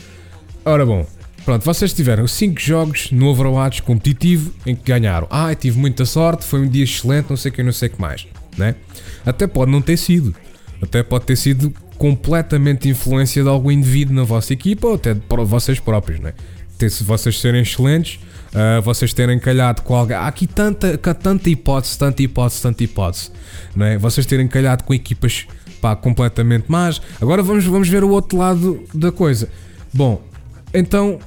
[0.65, 1.07] Ora bom,
[1.45, 5.27] pronto, vocês tiveram 5 jogos no Overwatch competitivo em que ganharam.
[5.31, 7.93] Ah, tive muita sorte, foi um dia excelente, não sei o que, não sei o
[7.93, 8.27] que mais.
[8.57, 8.75] Né?
[9.25, 10.35] Até pode não ter sido.
[10.83, 15.21] Até pode ter sido completamente influência de algum indivíduo na vossa equipa ou até de
[15.45, 16.33] vocês próprios, né?
[16.89, 20.17] Se vocês serem excelentes, uh, vocês terem calhado com alguém.
[20.17, 23.31] Há aqui tanta, tanta hipótese, tanta hipótese, tanta hipótese.
[23.75, 23.99] Não é?
[23.99, 25.47] Vocês terem calhado com equipas
[25.81, 27.01] pá, completamente más.
[27.21, 29.49] Agora vamos, vamos ver o outro lado da coisa.
[29.93, 30.23] Bom,
[30.73, 31.19] então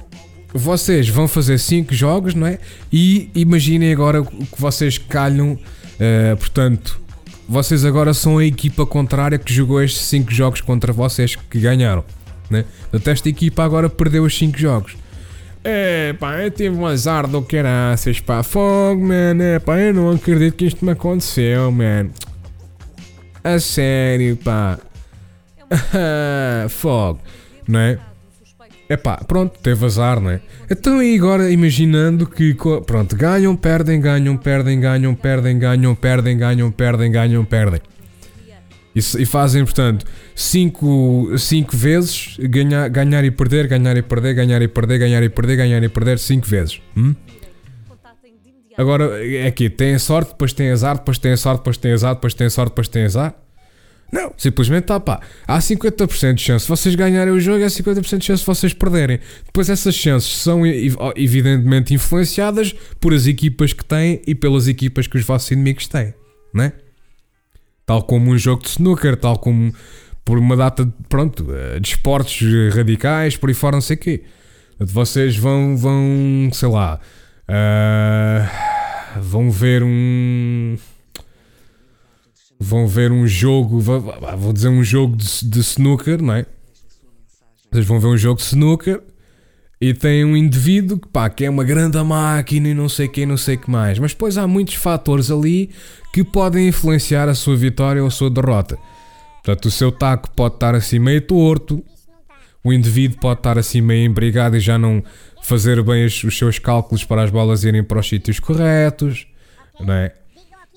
[0.54, 2.58] vocês vão fazer 5 jogos, não é?
[2.92, 7.00] E imaginem agora o que vocês calham, uh, portanto,
[7.48, 12.04] vocês agora são a equipa contrária que jogou estes 5 jogos contra vocês que ganharam.
[12.48, 12.64] Né?
[12.90, 15.01] Portanto, esta equipa agora perdeu os 5 jogos.
[15.64, 18.42] É, pá, eu tive um azar do caraças, pá.
[18.42, 19.40] Fogo, man.
[19.40, 22.10] É, pá, eu não acredito que isto me aconteceu, man.
[23.44, 24.78] A sério, pá.
[26.68, 27.20] Fogo,
[27.66, 27.98] não é?
[28.88, 30.40] É pá, pronto, teve azar, não é?
[30.70, 36.70] Então aí agora imaginando que, pronto, ganham, perdem, ganham, perdem, ganham, perdem, ganham, perdem, ganham,
[36.70, 37.80] perdem, ganham, perdem.
[38.94, 44.62] E, e fazem, portanto, 5 cinco, vezes ganhar, ganhar e perder, ganhar e perder, ganhar
[44.62, 46.80] e perder, ganhar e perder, ganhar e perder 5 vezes.
[46.96, 47.14] Hum?
[48.76, 52.34] Agora é aqui, tem sorte, depois tem azar, depois tem sorte, depois tem azar, depois
[52.34, 53.34] tem sorte, depois tem azar.
[54.12, 55.20] Não, simplesmente está pá.
[55.46, 58.74] Há 50% de chance de vocês ganharem o jogo há 50% de chance de vocês
[58.74, 59.18] perderem.
[59.46, 60.66] Depois essas chances são
[61.16, 66.12] evidentemente influenciadas por as equipas que têm e pelas equipas que os vossos inimigos têm,
[66.52, 66.74] né?
[67.84, 69.72] Tal como um jogo de snooker, tal como
[70.24, 73.98] por uma data de, pronto, eh, de esportes radicais, por aí fora, não sei o
[73.98, 74.24] quê.
[74.78, 77.00] Vocês vão, vão, sei lá,
[77.48, 80.76] uh, vão ver um
[82.58, 86.46] vão ver um jogo, vou dizer um jogo de, de snooker, não é?
[87.70, 89.02] Vocês vão ver um jogo de snooker
[89.82, 93.26] e tem um indivíduo que, pá, que é uma grande máquina e não sei quem,
[93.26, 93.98] não sei que mais.
[93.98, 95.70] Mas depois há muitos fatores ali
[96.12, 98.78] que podem influenciar a sua vitória ou a sua derrota.
[99.42, 101.84] Portanto, o seu taco pode estar assim meio torto,
[102.62, 105.02] o indivíduo pode estar assim meio embrigado e já não
[105.42, 109.26] fazer bem os, os seus cálculos para as bolas irem para os sítios corretos,
[109.80, 110.14] não é?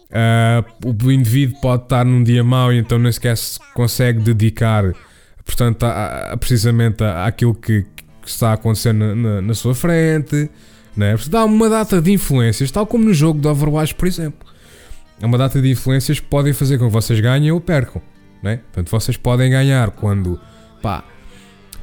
[0.09, 4.95] Uh, o indivíduo pode estar num dia mau e então nem sequer se consegue dedicar
[5.45, 7.85] portanto, a, a, precisamente àquilo que,
[8.25, 10.49] que, está acontecendo na, na, na sua frente.
[10.95, 11.11] Né?
[11.11, 14.47] Portanto, há uma data de influências, tal como no jogo de Overwatch, por exemplo.
[15.21, 18.01] Há uma data de influências que podem fazer com que vocês ganhem ou percam.
[18.41, 18.57] Né?
[18.71, 20.39] Portanto, vocês podem ganhar quando
[20.81, 21.03] pá,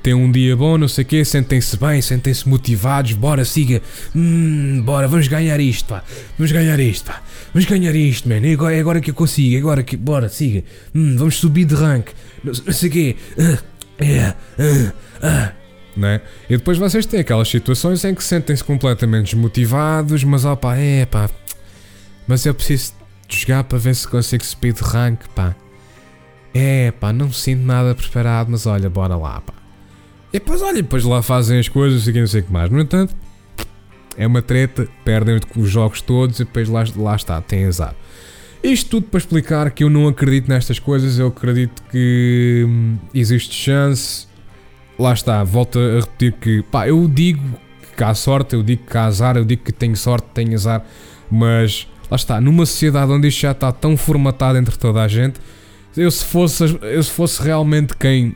[0.02, 3.80] tem um dia bom, não sei o quê, sentem-se bem, sentem-se motivados, bora, siga,
[4.14, 6.02] hum, bora, vamos ganhar isto, pá,
[6.36, 7.22] vamos ganhar isto, pá,
[7.54, 10.28] vamos ganhar isto, man, é agora, é agora que eu consigo, é agora que, bora,
[10.28, 12.08] siga, hum, vamos subir de rank,
[12.42, 14.88] não, não sei o quê, uh, yeah, uh,
[15.24, 15.61] uh.
[15.96, 16.20] Não é?
[16.48, 21.28] E depois vocês têm aquelas situações em que sentem-se completamente desmotivados, mas pá, é pá,
[22.26, 22.94] mas eu preciso
[23.28, 25.54] jogar para ver se consigo de rank, pá.
[26.54, 29.54] É pá, não me sinto nada preparado, mas olha, bora lá, pá.
[30.32, 32.70] E depois, olha, depois lá fazem as coisas e não sei o que mais.
[32.70, 33.14] No entanto,
[34.16, 37.94] é uma treta, perdem os jogos todos e depois lá, lá está, tem azar.
[38.62, 43.54] Isto tudo para explicar que eu não acredito nestas coisas, eu acredito que hum, existe
[43.54, 44.26] chance.
[44.98, 47.42] Lá está, volto a repetir que, pá, eu digo
[47.96, 50.84] que há sorte, eu digo que há azar, eu digo que tenho sorte, tenho azar,
[51.30, 55.40] mas lá está, numa sociedade onde isto já está tão formatado entre toda a gente,
[55.96, 58.34] eu se fosse, eu se fosse realmente quem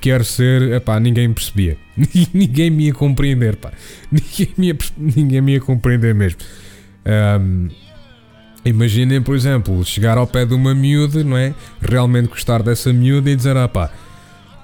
[0.00, 1.76] quer ser, epá, ninguém percebia.
[2.34, 3.70] ninguém me ia compreender, pá.
[4.10, 6.40] Ninguém me ia, ninguém me ia compreender mesmo.
[7.40, 7.68] Um,
[8.64, 11.54] imaginem, por exemplo, chegar ao pé de uma miúda, não é?
[11.80, 13.90] Realmente gostar dessa miúda e dizer, ah pá,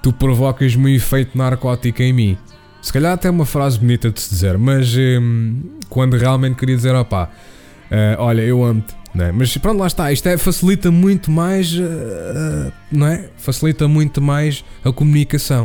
[0.03, 2.39] tu provocas-me um efeito narcótico em mim.
[2.81, 6.95] Se calhar até uma frase bonita de se dizer, mas um, quando realmente queria dizer,
[6.95, 8.97] ah pá, uh, olha, eu amo-te.
[9.19, 9.33] É?
[9.33, 10.13] Mas pronto, lá está.
[10.13, 13.31] Isto é, facilita muito mais, uh, não é?
[13.37, 15.65] Facilita muito mais a comunicação.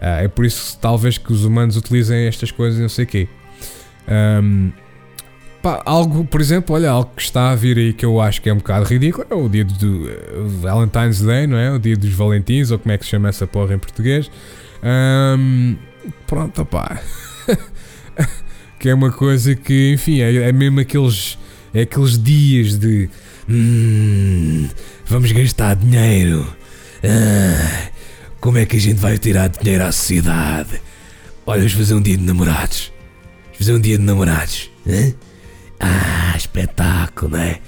[0.00, 3.28] Uh, é por isso talvez que os humanos utilizem estas coisas, não sei o quê.
[4.08, 4.72] Um,
[5.62, 8.48] pá, algo, por exemplo, olha, algo que está a vir aí que eu acho que
[8.48, 11.72] é um bocado ridículo é o dia do uh, Valentine's Day, não é?
[11.72, 14.30] O dia dos Valentins, ou como é que se chama essa porra em português.
[14.82, 15.76] Um,
[16.26, 17.00] pronto, pá.
[18.78, 21.38] que é uma coisa que, enfim, é, é mesmo aqueles
[21.72, 23.08] é aqueles dias de.
[23.48, 24.68] Hum,
[25.06, 26.46] vamos gastar dinheiro.
[27.02, 27.90] Ah,
[28.40, 30.80] como é que a gente vai tirar dinheiro à sociedade?
[31.46, 32.92] Olha, vamos fazer um dia de namorados.
[33.44, 34.70] Vamos fazer um dia de namorados.
[34.86, 35.14] Hein?
[35.80, 37.60] Ah, espetáculo, não é?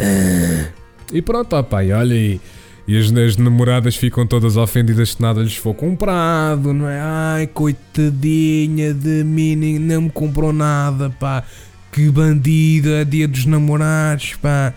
[0.00, 0.68] Ah.
[1.12, 2.40] E pronto, ó pai, olha aí.
[2.88, 6.98] E as, as, namoradas ficam todas ofendidas se nada lhes for comprado, não é?
[7.00, 11.44] Ai, coitadinha de mim, não me comprou nada, pá
[11.92, 14.72] que bandido, é dia dos namorados, pá.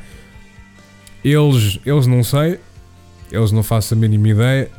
[1.24, 2.60] Eles, eles não sei,
[3.32, 4.72] eles não faço a mínima ideia.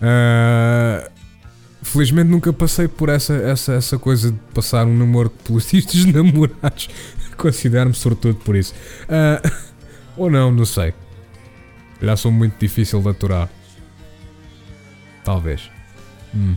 [0.00, 1.10] Uh,
[1.92, 6.88] felizmente nunca passei por essa, essa, essa coisa de passar um namoro pelos discos namorados.
[7.36, 8.74] Considero-me sortudo por isso.
[9.04, 9.50] Uh,
[10.16, 10.94] ou não, não sei.
[12.00, 13.48] Já sou muito difícil de aturar.
[15.24, 15.70] Talvez.
[16.34, 16.56] Hum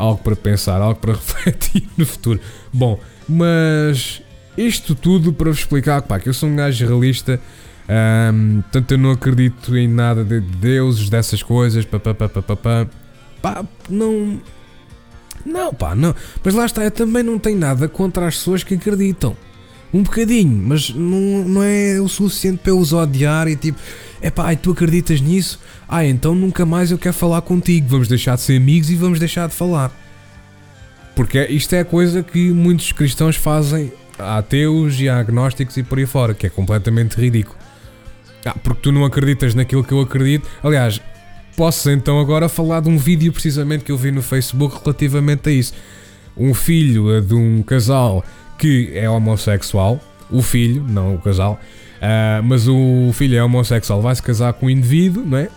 [0.00, 2.40] algo para pensar, algo para refletir no futuro.
[2.72, 4.22] Bom, mas
[4.56, 7.40] isto tudo para vos explicar pá, que eu sou um gajo realista,
[8.32, 12.42] um, portanto eu não acredito em nada de deuses, dessas coisas, pá, pá, pá, pá,
[12.42, 12.86] pá, pá.
[13.40, 14.40] Pá não.
[15.44, 16.14] Não, pá, não.
[16.44, 19.36] Mas lá está, eu também não tenho nada contra as pessoas que acreditam.
[19.92, 23.78] Um bocadinho, mas não, não é o suficiente para eu os odiar e tipo,
[24.20, 25.58] é pá, tu acreditas nisso?
[25.88, 27.88] Ah, então nunca mais eu quero falar contigo.
[27.88, 29.90] Vamos deixar de ser amigos e vamos deixar de falar.
[31.16, 35.82] Porque isto é a coisa que muitos cristãos fazem a ateus e a agnósticos e
[35.82, 37.56] por aí fora, que é completamente ridículo.
[38.44, 40.48] Ah, porque tu não acreditas naquilo que eu acredito.
[40.62, 41.00] Aliás,
[41.60, 45.52] posso então agora falar de um vídeo precisamente que eu vi no Facebook relativamente a
[45.52, 45.74] isso.
[46.34, 48.24] Um filho de um casal
[48.56, 51.60] que é homossexual, o filho, não o casal,
[51.96, 55.50] uh, mas o filho é homossexual, vai se casar com um indivíduo, não é?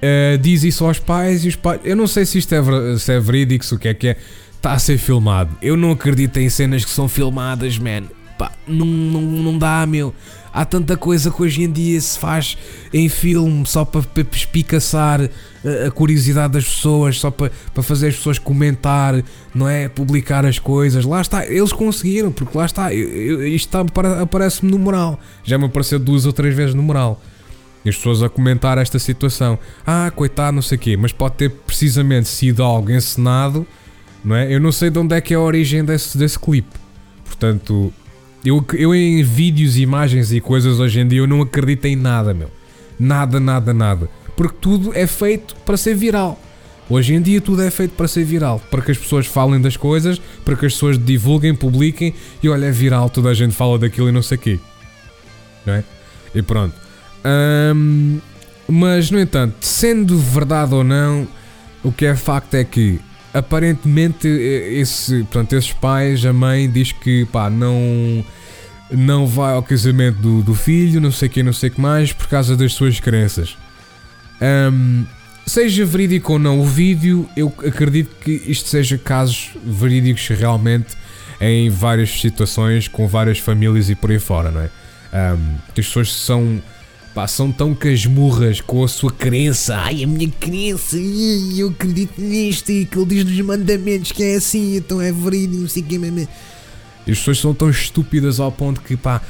[0.00, 1.78] Uh, diz isso aos pais e os pais.
[1.84, 4.16] Eu não sei se isto é, se é verídico, se o que é que é.
[4.56, 5.54] Está a ser filmado.
[5.60, 8.04] Eu não acredito em cenas que são filmadas, man.
[8.38, 10.14] Pá, não, não, não dá, meu.
[10.52, 12.58] Há tanta coisa que hoje em dia se faz
[12.92, 15.20] em filme só para, espicaçar
[15.86, 19.22] a, curiosidade das pessoas, só para, para fazer as pessoas comentar,
[19.54, 19.88] não é?
[19.88, 21.06] Publicar as coisas.
[21.06, 23.74] Lá está, eles conseguiram, porque lá está, isto
[24.20, 25.18] aparece-me no moral.
[25.42, 27.20] Já me apareceu duas ou três vezes no moral.
[27.84, 29.58] E as pessoas a comentar esta situação.
[29.86, 33.66] Ah, coitado, não sei o quê, mas pode ter precisamente sido algo encenado,
[34.22, 34.54] não é?
[34.54, 36.78] Eu não sei de onde é que é a origem desse, desse clipe.
[37.24, 37.92] Portanto,
[38.44, 42.34] eu, eu em vídeos, imagens e coisas hoje em dia eu não acredito em nada,
[42.34, 42.50] meu.
[42.98, 44.08] Nada, nada, nada.
[44.36, 46.40] Porque tudo é feito para ser viral.
[46.90, 49.76] Hoje em dia tudo é feito para ser viral, para que as pessoas falem das
[49.76, 53.78] coisas, para que as pessoas divulguem, publiquem e olha, é viral, toda a gente fala
[53.78, 54.60] daquilo e não sei o quê.
[55.64, 55.84] Não é?
[56.34, 56.74] E pronto.
[58.68, 61.26] Mas, no entanto, sendo verdade ou não,
[61.82, 63.00] o que é facto é que
[63.32, 68.24] aparentemente esse, portanto, esses pais, a mãe diz que pá, não
[68.90, 72.28] não vai ao casamento do, do filho, não sei que, não sei que mais, por
[72.28, 73.56] causa das suas crenças.
[74.40, 75.06] Um,
[75.46, 80.94] seja verídico ou não o vídeo, eu acredito que isto seja casos verídicos realmente
[81.40, 84.70] em várias situações, com várias famílias e por aí fora, não é?
[85.12, 86.62] Um, as pessoas são
[87.14, 89.76] Pá, são tão casmurras com a sua crença.
[89.76, 94.36] Ai, a minha crença, eu acredito nisto e que ele diz nos mandamentos que é
[94.36, 95.96] assim, então é verídico, não sei o que.
[97.06, 99.20] E as pessoas são tão estúpidas ao ponto que, pá,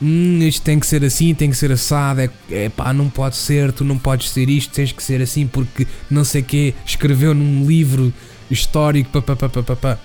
[0.00, 3.36] hum, isto tem que ser assim, tem que ser assado, é, é pá, não pode
[3.36, 6.74] ser, tu não podes ser isto, tens que ser assim porque não sei o que,
[6.86, 8.14] escreveu num livro
[8.50, 9.98] histórico, pá, pá, pá, pá, pá, pá.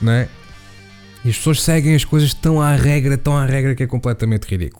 [0.00, 0.26] Não é?
[1.22, 4.44] E as pessoas seguem as coisas tão à regra, tão à regra que é completamente
[4.44, 4.79] ridículo.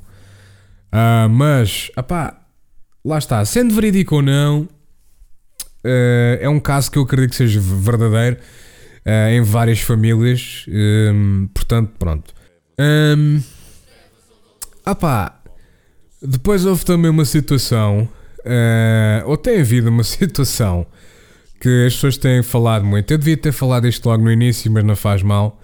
[0.93, 2.41] Uh, mas, apá,
[3.05, 3.45] lá está.
[3.45, 4.68] Sendo verídico ou não, uh,
[6.41, 8.36] é um caso que eu acredito que seja verdadeiro.
[9.07, 10.66] uh, em várias famílias.
[10.68, 12.34] Um, portanto, pronto.
[12.78, 13.41] Um,
[14.84, 15.41] ah pá,
[16.22, 18.09] depois houve também uma situação,
[19.26, 20.86] ou tem havido uma situação
[21.61, 23.11] que as pessoas têm falado muito.
[23.11, 25.61] Eu devia ter falado isto logo no início, mas não faz mal.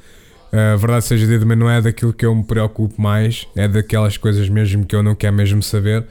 [0.52, 4.16] A verdade seja dita, mas não é daquilo que eu me preocupo mais, é daquelas
[4.16, 6.04] coisas mesmo que eu não quero mesmo saber.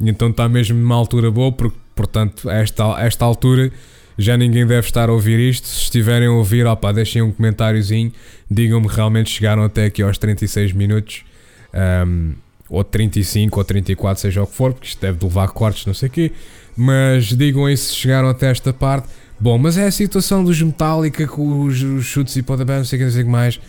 [0.00, 3.70] Então está mesmo numa altura boa, porque, portanto, a esta, esta altura
[4.16, 5.66] já ninguém deve estar a ouvir isto.
[5.66, 8.12] Se estiverem a ouvir, opa, deixem um comentáriozinho,
[8.50, 11.24] digam-me realmente chegaram até aqui aos 36 minutos,
[12.06, 12.34] um,
[12.68, 16.08] ou 35 ou 34, seja o que for, porque isto deve levar cortes, não sei
[16.08, 16.32] o quê.
[16.76, 19.08] Mas digam aí se chegaram até esta parte.
[19.44, 23.06] Bom, mas é a situação dos Metallica com os, os chutes e pontapés, não sei
[23.06, 23.60] o que, mais.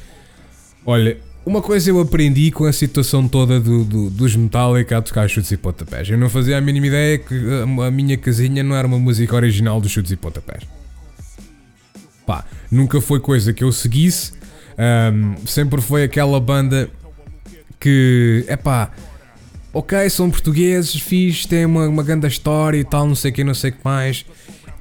[0.86, 5.28] Olha, uma coisa eu aprendi com a situação toda do, do, dos Metallica a tocar
[5.28, 6.10] chutes e pontapés.
[6.10, 9.36] Eu não fazia a mínima ideia que a, a minha casinha não era uma música
[9.36, 10.64] original dos chutes e pontapés.
[12.26, 14.32] Pá, nunca foi coisa que eu seguisse.
[14.80, 16.90] Um, sempre foi aquela banda
[17.82, 18.92] que, é pá,
[19.74, 23.44] ok, são portugueses, fiz, tem uma, uma grande história e tal, não sei o que,
[23.44, 24.26] não sei o que mais.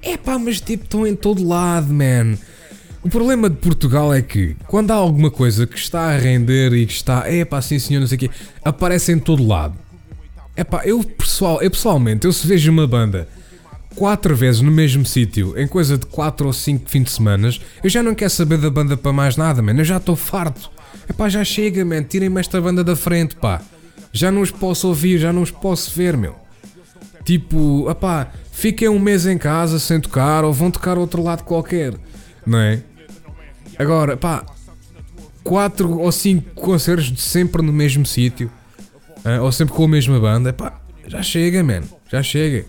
[0.05, 2.37] É pá, mas tipo, estão em todo lado, man.
[3.03, 6.87] O problema de Portugal é que quando há alguma coisa que está a render e
[6.87, 8.31] que está, é pá, sim senhor, não sei o quê,
[8.65, 9.75] aparece em todo lado.
[10.57, 13.29] É pá, eu, pessoal, eu pessoalmente, eu se vejo uma banda
[13.95, 17.51] quatro vezes no mesmo sítio, em coisa de quatro ou cinco fins de semana,
[17.83, 19.81] eu já não quero saber da banda para mais nada, mano.
[19.81, 20.71] Eu já estou farto.
[21.09, 22.03] É pá, já chega, man.
[22.03, 23.61] Tirem-me esta banda da frente, pá.
[24.13, 26.37] Já não os posso ouvir, já não os posso ver, meu.
[27.25, 31.93] Tipo, pá, fiquem um mês em casa sem tocar ou vão tocar outro lado qualquer,
[32.47, 32.81] não é?
[33.79, 34.47] Agora, pá,
[35.43, 38.51] quatro ou cinco concertos de sempre no mesmo sítio,
[39.25, 42.65] uh, ou sempre com a mesma banda, pá, já chega, man, já chega.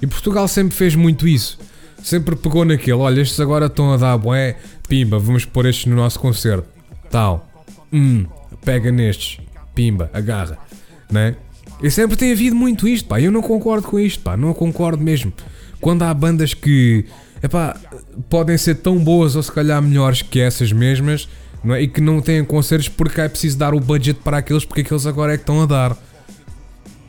[0.00, 1.58] E Portugal sempre fez muito isso.
[2.02, 4.56] Sempre pegou naquele, olha, estes agora estão a dar bué,
[4.88, 6.66] pimba, vamos pôr estes no nosso concerto.
[7.10, 7.46] Tal.
[7.92, 8.26] Hum,
[8.64, 9.40] pega nestes,
[9.74, 10.58] pimba, agarra,
[11.10, 11.36] né?
[11.82, 13.20] E sempre tem havido muito isto, pá.
[13.20, 14.36] Eu não concordo com isto, pá.
[14.36, 15.32] Não concordo mesmo.
[15.80, 17.04] Quando há bandas que
[17.42, 17.76] epá,
[18.28, 21.28] podem ser tão boas ou se calhar melhores que essas mesmas
[21.62, 21.82] não é?
[21.82, 25.06] e que não têm concertos porque é preciso dar o budget para aqueles porque aqueles
[25.06, 25.96] agora é que estão a dar.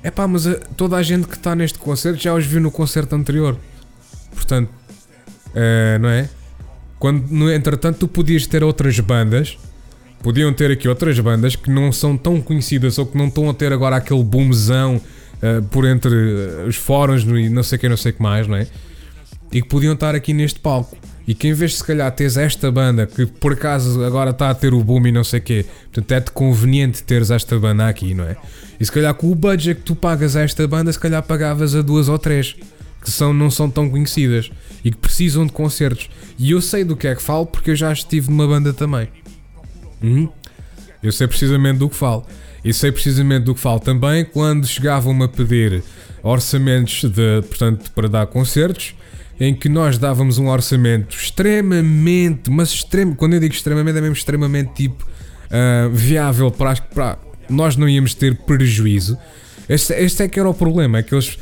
[0.04, 2.72] É mas a, eh, toda a gente que está neste concerto já os viu no
[2.72, 3.58] concerto anterior.
[4.34, 6.30] Portanto, uh, não é?
[6.98, 9.58] Quando, no entretanto, tu podias ter outras bandas,
[10.22, 13.54] podiam ter aqui outras bandas que não são tão conhecidas ou que não estão a
[13.54, 16.14] ter agora aquele boomzão uh, por entre
[16.68, 18.68] os fóruns e não sei o que, não sei que mais, não é?
[19.52, 20.98] e que podiam estar aqui neste palco.
[21.28, 24.50] E que em vez de se calhar teres esta banda que por acaso agora está
[24.50, 27.88] a ter o boom e não sei o quê, portanto é-te conveniente teres esta banda
[27.88, 28.36] aqui, não é?
[28.80, 31.76] E se calhar com o budget que tu pagas a esta banda, se calhar pagavas
[31.76, 32.56] a duas ou três
[33.02, 34.50] que são, não são tão conhecidas
[34.84, 36.10] e que precisam de concertos.
[36.38, 39.08] E eu sei do que é que falo porque eu já estive numa banda também.
[40.02, 40.30] Hum?
[41.02, 42.26] Eu sei precisamente do que falo.
[42.64, 45.82] E sei precisamente do que falo também quando chegavam-me a pedir
[46.22, 48.96] orçamentos de, portanto, para dar concertos
[49.40, 54.16] em que nós dávamos um orçamento extremamente, mas extremo, quando eu digo extremamente, é mesmo
[54.16, 57.18] extremamente tipo uh, viável para, para
[57.50, 59.18] nós não íamos ter prejuízo.
[59.70, 61.40] Este, este é que era o problema, é que eles,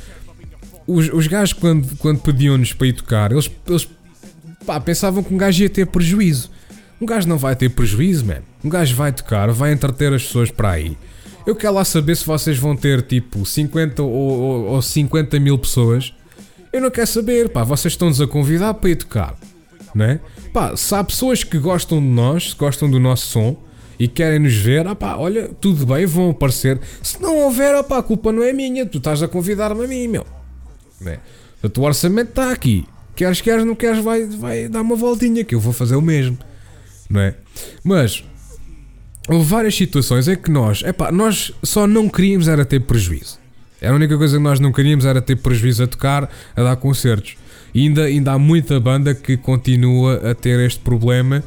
[0.86, 3.88] os, os gajos quando, quando pediam-nos para ir tocar, eles, eles
[4.64, 6.52] pá, pensavam que um gajo ia ter prejuízo.
[7.00, 8.42] Um gajo não vai ter prejuízo, man.
[8.64, 10.98] Um gajo vai tocar, vai entreter as pessoas para aí.
[11.46, 15.58] Eu quero lá saber se vocês vão ter tipo 50 ou, ou, ou 50 mil
[15.58, 16.14] pessoas
[16.72, 19.36] eu não quero saber, pá, vocês estão-nos a convidar para ir tocar,
[19.96, 20.20] não é?
[20.54, 23.58] Pá, se há pessoas que gostam de nós, gostam do nosso som
[24.00, 26.80] e querem nos ver, ah pá, olha, tudo bem, vão aparecer.
[27.02, 29.88] Se não houver, ah pá, a culpa não é minha, tu estás a convidar-me a
[29.88, 30.26] mim, meu.
[31.02, 31.20] Não é?
[31.64, 32.86] O orçamento está aqui.
[33.16, 36.38] Queres, queres, não queres, vai, vai dar uma voltinha que eu vou fazer o mesmo,
[37.10, 37.36] não é?
[37.84, 38.24] Mas
[39.28, 43.40] houve várias situações em que nós, é pá, nós só não queríamos era ter prejuízo.
[43.82, 47.38] A única coisa que nós não queríamos era ter prejuízo a tocar, a dar concertos.
[47.74, 51.44] E ainda, ainda há muita banda que continua a ter este problema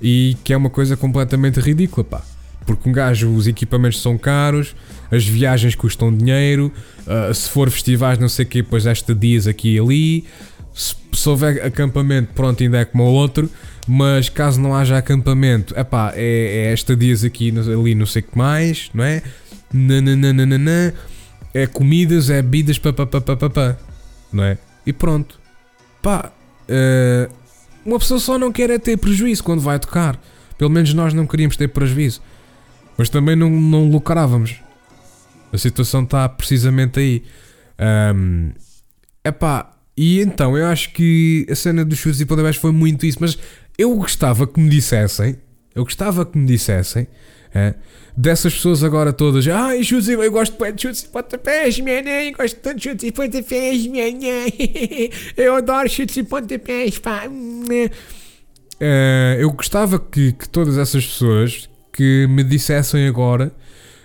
[0.00, 2.22] e que é uma coisa completamente ridícula, pá.
[2.64, 4.74] Porque um gajo, os equipamentos são caros,
[5.10, 6.72] as viagens custam dinheiro,
[7.06, 10.24] uh, se for festivais, não sei o quê, depois esta dias aqui e ali.
[10.72, 13.50] Se, se houver acampamento, pronto, ainda é como o outro.
[13.86, 18.24] Mas caso não haja acampamento, epá, é, é esta dias aqui ali, não sei o
[18.24, 19.22] que mais, não é?
[19.72, 20.94] Nananana
[21.52, 23.76] é comidas, é bebidas, papapá,
[24.32, 24.58] não é?
[24.86, 25.38] E pronto.
[26.02, 26.32] Pá,
[26.68, 27.32] uh,
[27.84, 30.18] uma pessoa só não quer é ter prejuízo quando vai tocar.
[30.56, 32.22] Pelo menos nós não queríamos ter prejuízo.
[32.96, 34.56] Mas também não, não lucrávamos.
[35.52, 37.22] A situação está precisamente aí.
[38.14, 38.50] Um,
[39.24, 43.18] epá, e então eu acho que a cena dos chutes e pontapés foi muito isso,
[43.20, 43.38] mas
[43.78, 45.36] eu gostava que me dissessem,
[45.74, 47.06] eu gostava que me dissessem,
[47.54, 47.74] é,
[48.16, 52.56] dessas pessoas agora todas, ai, ah, eu gosto de chutes e pontapés, minha mãe, gosto
[52.56, 54.06] tanto de chutes e pontapés, minha
[55.36, 57.24] eu adoro chutes e pontapés, pá.
[57.26, 57.90] Uh,
[59.38, 63.52] eu gostava que, que todas essas pessoas que me dissessem agora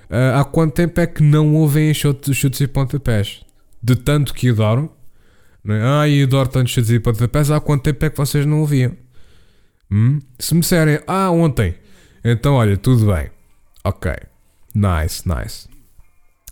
[0.10, 3.42] uh, há quanto tempo é que não ouvem chutes, chutes e pontapés,
[3.82, 4.92] de tanto que adoram.
[5.64, 5.82] Né?
[5.84, 8.96] Ah, eu adoro tanto chutes e pontapés, há quanto tempo é que vocês não ouviam?
[9.92, 10.20] Hum?
[10.38, 11.76] Se me disserem, ah, ontem,
[12.24, 13.30] então olha, tudo bem.
[13.84, 14.12] Ok.
[14.76, 15.68] Nice, nice.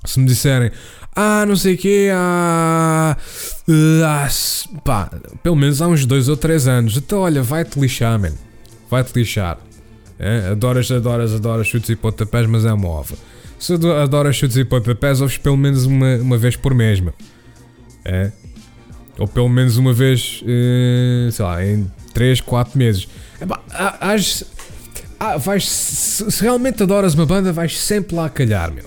[0.05, 0.71] Se me disserem,
[1.15, 3.17] ah, não sei o quê, ah,
[4.05, 4.27] ah,
[4.83, 5.11] pá,
[5.43, 6.97] pelo menos há uns dois ou três anos.
[6.97, 8.33] Então, olha, vai-te lixar, man.
[8.89, 9.57] Vai-te lixar.
[10.19, 10.49] É?
[10.51, 13.15] Adoras, adoras, adoras chutes e pontapés, mas é uma ova.
[13.59, 17.13] Se adoras chutes e pontapés, ouves pelo menos uma, uma vez por mês, meu.
[18.05, 18.31] É?
[19.17, 23.07] Ou pelo menos uma vez, eh, sei lá, em 3, 4 meses.
[23.39, 23.61] É pá,
[24.01, 24.43] has,
[25.19, 28.85] ah, vais, se realmente adoras uma banda, vais sempre lá calhar, meu.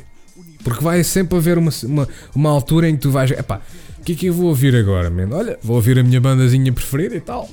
[0.63, 3.31] Porque vai sempre haver uma, uma, uma altura em que tu vais.
[3.31, 3.61] Epá,
[3.99, 5.29] o que é que eu vou ouvir agora, man?
[5.33, 7.49] Olha, vou ouvir a minha bandazinha preferida e tal.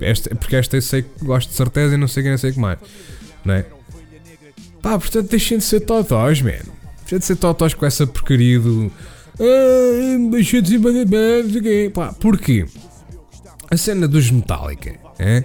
[0.00, 2.52] Esta, porque esta eu sei que gosto de certeza e não sei quem, não sei
[2.52, 2.78] que mais.
[3.44, 3.66] Não é?
[4.80, 6.52] Pá, portanto deixem de ser totós, man.
[7.02, 8.90] Deixem de ser totós com essa porcaria do.
[9.38, 11.90] Ah, deixem de ser.
[11.90, 12.66] Pá, porquê?
[13.70, 15.44] A cena dos Metallica, é?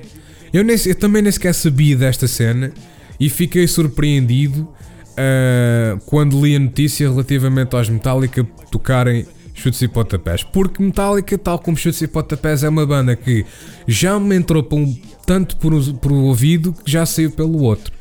[0.56, 2.72] Eu, nem, eu também nem sequer sabia desta cena
[3.20, 8.42] e fiquei surpreendido uh, quando li a notícia relativamente aos Metallica
[8.72, 10.44] tocarem chutes e pontapés.
[10.44, 13.46] Porque Metallica, tal como chutes e pontapés, é uma banda que
[13.86, 17.92] já me entrou por um, tanto por, por um ouvido que já saiu pelo outro.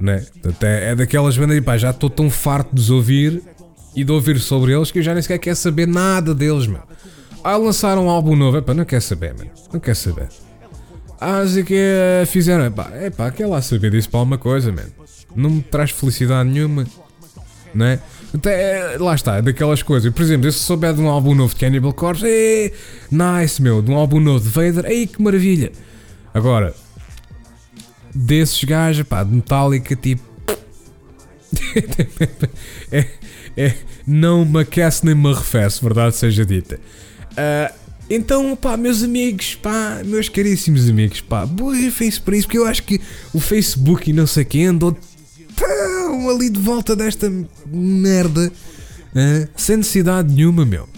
[0.00, 0.24] Né?
[0.62, 3.42] É, é daquelas bandas pá, já estou tão farto de os ouvir
[3.94, 6.80] e de ouvir sobre eles que eu já nem sequer quero saber nada deles, meu.
[7.44, 9.50] Ah, lançaram um álbum novo, epá, não quer saber, mano.
[9.70, 10.28] Não quer saber.
[11.24, 12.66] Ah, sei que é, fizeram.
[12.66, 14.88] Epá, epá, quer lá saber disso para alguma coisa, man.
[15.36, 16.84] Não me traz felicidade nenhuma.
[17.72, 18.00] Não é?
[18.34, 20.12] Até, lá está, é daquelas coisas.
[20.12, 22.72] Por exemplo, se souber de um álbum novo de Cannibal Corpse, é
[23.08, 23.80] nice, meu.
[23.80, 25.70] De um álbum novo de Vader, ei, que maravilha.
[26.34, 26.74] Agora,
[28.12, 30.24] desses gajos, pá, de Metallica, tipo.
[32.90, 33.06] é,
[33.56, 36.80] é, não me aquece nem me arrefece, verdade seja dita.
[37.32, 42.66] Uh, então, pá, meus amigos, pá, meus caríssimos amigos, pá, borrifem-se para isso, porque eu
[42.66, 43.00] acho que
[43.32, 44.96] o Facebook e não sei quem andou
[45.56, 47.32] tão ali de volta desta
[47.66, 48.52] merda,
[49.56, 50.88] sem necessidade nenhuma, meu.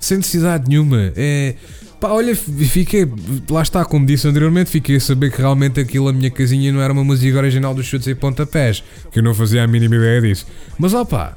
[0.00, 1.12] Sem necessidade nenhuma.
[1.16, 1.54] É.
[2.00, 3.08] Pá, olha, fiquei.
[3.50, 6.80] Lá está, como disse anteriormente, fiquei a saber que realmente aquilo, a minha casinha, não
[6.80, 8.84] era uma música original dos chutes e pontapés.
[9.10, 10.46] Que eu não fazia a mínima ideia disso.
[10.78, 11.34] Mas ó pá,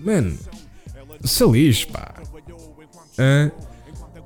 [0.00, 0.36] mano,
[1.22, 2.14] salis, pá.
[3.18, 3.50] Hã?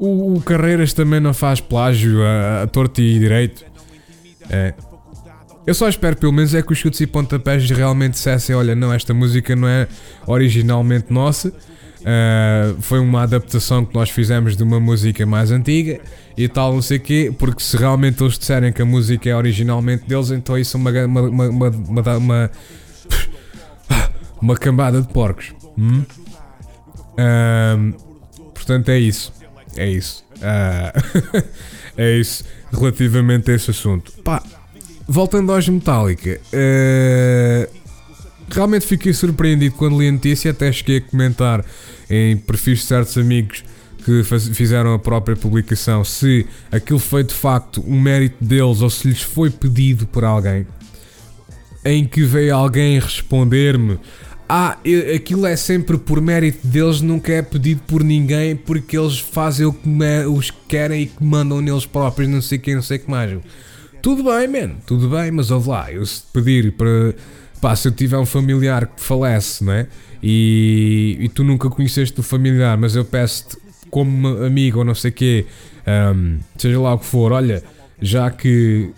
[0.00, 3.62] O, o, Carreiras também não faz plágio a, a torto e direito.
[4.48, 4.72] É.
[5.66, 8.90] Eu só espero pelo menos é que os chutes e pontapés realmente dissessem: olha, não,
[8.94, 9.86] esta música não é
[10.26, 11.50] originalmente nossa.
[11.50, 16.00] Uh, foi uma adaptação que nós fizemos de uma música mais antiga
[16.34, 19.36] e tal, não sei o quê, porque se realmente eles disserem que a música é
[19.36, 22.50] originalmente deles, então isso é uma, uma, uma, uma, uma,
[24.40, 25.52] uma cambada de porcos.
[25.76, 26.02] Hum?
[27.12, 27.92] Uh,
[28.54, 29.39] portanto, é isso.
[29.76, 30.24] É isso.
[30.36, 31.42] Uh,
[31.96, 34.12] é isso relativamente a esse assunto.
[34.22, 34.42] Pá,
[35.06, 37.70] voltando aos Metallica, uh,
[38.48, 41.64] realmente fiquei surpreendido quando li a notícia, até cheguei a comentar
[42.08, 43.64] em perfis de certos amigos
[44.04, 44.22] que
[44.54, 49.22] fizeram a própria publicação se aquilo foi de facto um mérito deles ou se lhes
[49.22, 50.66] foi pedido por alguém.
[51.84, 53.98] Em que veio alguém responder-me:
[54.52, 54.76] ah,
[55.14, 59.72] aquilo é sempre por mérito deles, nunca é pedido por ninguém porque eles fazem o
[59.72, 59.88] que
[60.28, 63.38] os querem e que mandam neles próprios, não sei quem, não sei que mais.
[64.02, 67.14] Tudo bem, man, tudo bem, mas ouve lá, eu se pedir para.
[67.60, 69.86] Pá, se eu tiver um familiar que falece, não é?
[70.20, 73.56] E, e tu nunca conheceste o familiar, mas eu peço-te
[73.88, 75.46] como amigo ou não sei o quê,
[76.16, 77.62] um, seja lá o que for, olha,
[78.02, 78.90] já que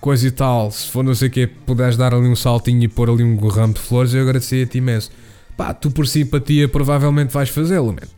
[0.00, 2.88] coisa e tal, se for não sei o que, puderes dar ali um saltinho e
[2.88, 5.10] pôr ali um ramo de flores, eu agradecia-te imenso.
[5.56, 8.08] Pá, tu por simpatia provavelmente vais fazê-lo, man.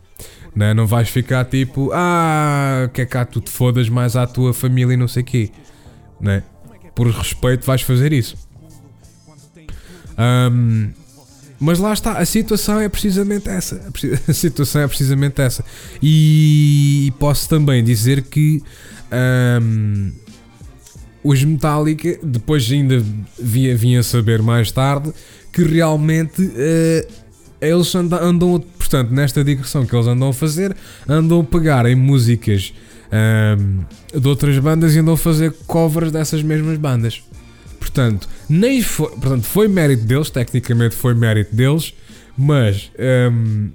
[0.55, 0.73] Não, é?
[0.73, 4.93] não vais ficar tipo, ah, que é cá tu te fodas mais à tua família
[4.93, 5.51] e não sei o quê.
[6.19, 6.43] Não é?
[6.93, 8.35] Por respeito vais fazer isso.
[10.17, 10.91] Um,
[11.59, 13.89] mas lá está, a situação é precisamente essa.
[14.27, 15.63] A situação é precisamente essa.
[16.01, 18.61] E posso também dizer que
[21.23, 23.03] os Metallica, depois ainda
[23.37, 25.11] via, vinha saber mais tarde
[25.51, 27.13] que realmente uh,
[27.61, 30.75] eles andam, andam por portanto, nesta digressão que eles andam a fazer,
[31.07, 32.73] andam a pegar em músicas
[33.59, 37.21] um, de outras bandas e andam a fazer covers dessas mesmas bandas.
[37.79, 41.93] Portanto, nem foi, portanto, foi mérito deles, tecnicamente foi mérito deles,
[42.35, 42.91] mas
[43.31, 43.69] um,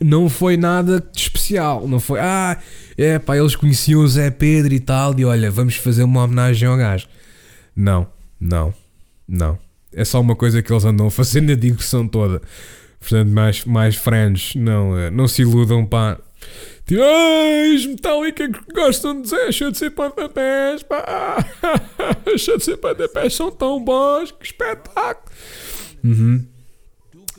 [0.00, 1.86] não foi nada de especial.
[1.86, 2.58] Não foi, ah,
[2.96, 6.68] é pá, eles conheciam o Zé Pedro e tal, e olha, vamos fazer uma homenagem
[6.68, 7.06] ao gajo.
[7.74, 8.06] Não,
[8.40, 8.74] não,
[9.28, 9.58] não.
[9.92, 11.10] É só uma coisa que eles andam a
[11.56, 12.40] digressão toda.
[12.98, 16.18] Portanto, mais, mais friends, não, eh, não se iludam, pá.
[16.86, 17.02] Tipo,
[17.74, 21.44] os Metallica que gostam de dizer, deixa de ser pontapés, pá.
[22.24, 25.32] deixa de ser pontapés, são tão bons, que espetáculo.
[26.04, 26.44] Uhum.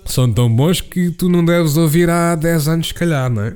[0.05, 3.55] São tão bons que tu não deves ouvir há 10 anos, se calhar, não é?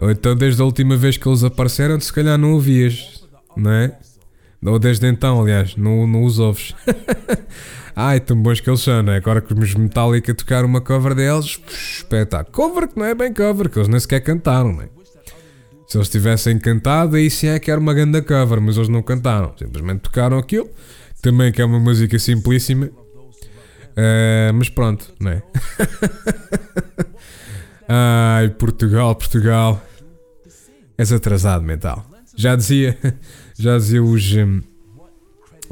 [0.00, 3.24] Ou então desde a última vez que eles apareceram, se calhar não ouvias,
[3.56, 3.96] não é?
[4.64, 6.74] Ou desde então, aliás, não, não os ouves.
[7.94, 9.16] Ai, tão bons que eles são, não é?
[9.16, 12.52] Agora que os Metallica tocaram uma cover deles, espetáculo.
[12.52, 14.88] Cover que não é bem cover, que eles nem sequer cantaram, não é?
[15.86, 19.02] Se eles tivessem cantado, aí sim é que era uma grande cover, mas eles não
[19.02, 19.54] cantaram.
[19.56, 20.68] Simplesmente tocaram aquilo,
[21.22, 22.90] também que é uma música simplíssima.
[23.96, 25.42] Uh, mas pronto, não é?
[27.88, 29.82] Ai, Portugal, Portugal.
[30.98, 32.04] És atrasado mental.
[32.36, 32.98] Já dizia,
[33.58, 34.60] já dizia os, hum,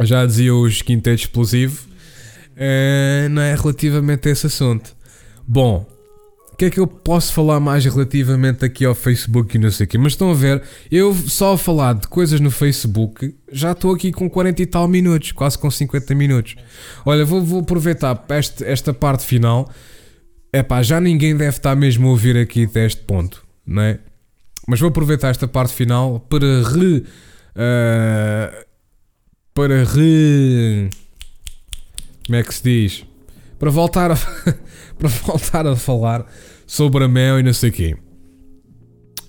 [0.00, 1.86] já dizia os quinteto explosivo,
[2.52, 4.96] uh, não é relativamente a esse assunto.
[5.46, 5.86] Bom,
[6.54, 9.86] o que é que eu posso falar mais relativamente aqui ao Facebook e não sei
[9.86, 9.98] o quê?
[9.98, 14.12] Mas estão a ver, eu só a falar de coisas no Facebook já estou aqui
[14.12, 16.54] com 40 e tal minutos, quase com 50 minutos.
[17.04, 19.68] Olha, vou, vou aproveitar este, esta parte final.
[20.52, 23.98] É pá, já ninguém deve estar mesmo a ouvir aqui até este ponto, não é?
[24.68, 27.04] Mas vou aproveitar esta parte final para re.
[27.56, 28.64] Uh,
[29.52, 30.88] para re.
[32.24, 33.04] Como é que se diz?
[33.58, 34.16] Para voltar a.
[34.96, 36.24] para voltar a falar
[36.66, 37.96] sobre a Mel e não sei o quê.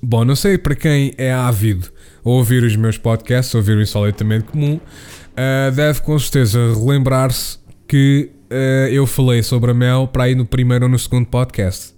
[0.02, 1.90] Bom, não sei para quem é ávido
[2.24, 8.32] a ouvir os meus podcasts, ouvir o Insolitamente Comum, uh, deve com certeza relembrar-se que
[8.52, 11.94] uh, eu falei sobre a Mel para ir no primeiro ou no segundo podcast.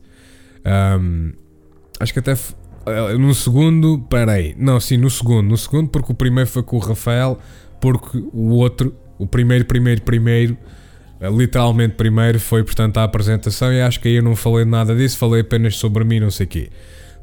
[0.65, 1.33] Um,
[1.99, 6.15] acho que até uh, no segundo, peraí, não, sim, no segundo, no segundo, porque o
[6.15, 7.37] primeiro foi com o Rafael,
[7.79, 10.76] porque o outro, o primeiro, primeiro, primeiro eh,
[11.21, 15.17] literalmente primeiro foi portanto a apresentação e acho que aí eu não falei nada disso,
[15.17, 16.69] falei apenas sobre mim, não sei o quê.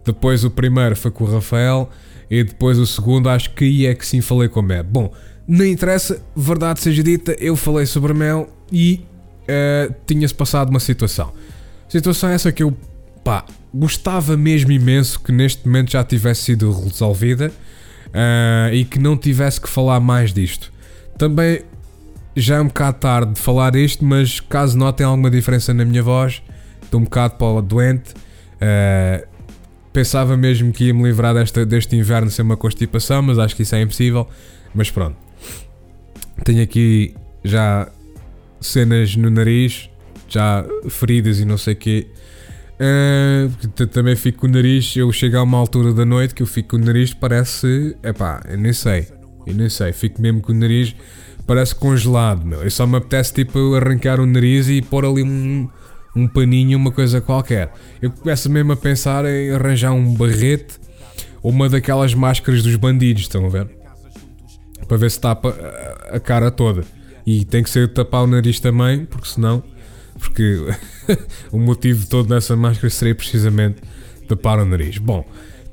[0.05, 1.89] Depois o primeiro foi com o Rafael
[2.31, 4.85] e depois o segundo acho que aí é que sim falei com a Mel.
[4.85, 5.13] Bom,
[5.47, 9.05] não interessa, verdade seja dita, eu falei sobre Mel e
[9.43, 11.33] uh, tinha-se passado uma situação.
[11.89, 12.77] Situação essa que eu
[13.23, 17.53] pá, gostava mesmo imenso que neste momento já tivesse sido resolvida
[18.09, 20.73] uh, e que não tivesse que falar mais disto.
[21.17, 21.63] Também
[22.37, 26.03] já é um bocado tarde de falar isto, mas caso notem alguma diferença na minha
[26.03, 26.43] voz,
[26.83, 28.13] estou um bocado para doente.
[28.55, 29.27] Uh,
[29.93, 33.63] pensava mesmo que ia me livrar desta, deste inverno sem uma constipação, mas acho que
[33.63, 34.29] isso é impossível.
[34.75, 35.17] Mas pronto,
[36.43, 37.15] tenho aqui
[37.45, 37.89] já
[38.61, 39.89] cenas no nariz,
[40.29, 42.07] já feridas e não sei o quê.
[42.75, 44.97] Uh, também fico com o nariz.
[44.97, 47.97] Eu chego a uma altura da noite que eu fico com o nariz, parece.
[48.03, 49.07] Epá, eu nem sei.
[49.47, 49.93] Eu nem sei.
[49.93, 50.97] Fico mesmo com o nariz
[51.47, 52.63] parece congelado, meu.
[52.63, 55.69] Eu só me apetece tipo arrancar o nariz e pôr ali um,
[56.15, 57.73] um paninho, uma coisa qualquer.
[58.01, 60.79] Eu começo mesmo a pensar em arranjar um barrete
[61.43, 63.69] ou uma daquelas máscaras dos bandidos, estão a ver?
[64.89, 65.55] Para ver se tapa
[66.11, 66.83] a cara toda.
[67.27, 69.63] E tem que ser tapar o nariz também, porque senão.
[70.19, 70.61] Porque
[71.51, 73.83] o motivo todo dessa máscara seria precisamente
[74.29, 74.99] tapar o nariz.
[74.99, 75.25] Bom,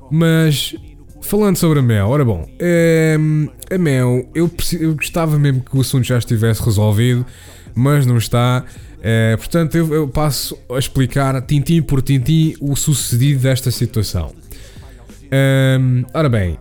[0.09, 0.75] mas
[1.21, 3.17] Falando sobre a Mel, ora bom, é,
[3.69, 7.25] a Mel, eu, eu, gostava mesmo que o assunto já estivesse resolvido,
[7.73, 8.65] mas não está.
[9.01, 14.33] É, portanto, eu, eu, passo a explicar tintim por tintim o sucedido desta situação.
[15.79, 16.57] Um, ora bem,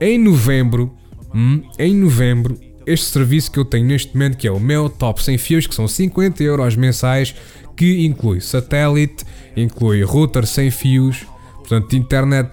[0.00, 0.92] em novembro,
[1.32, 5.22] hum, em novembro, este serviço que eu tenho neste momento, que é o Mel Top
[5.22, 7.34] sem fios, que são 50 euros mensais,
[7.76, 9.24] que inclui satélite,
[9.56, 11.24] inclui router sem fios,
[11.58, 12.50] portanto, internet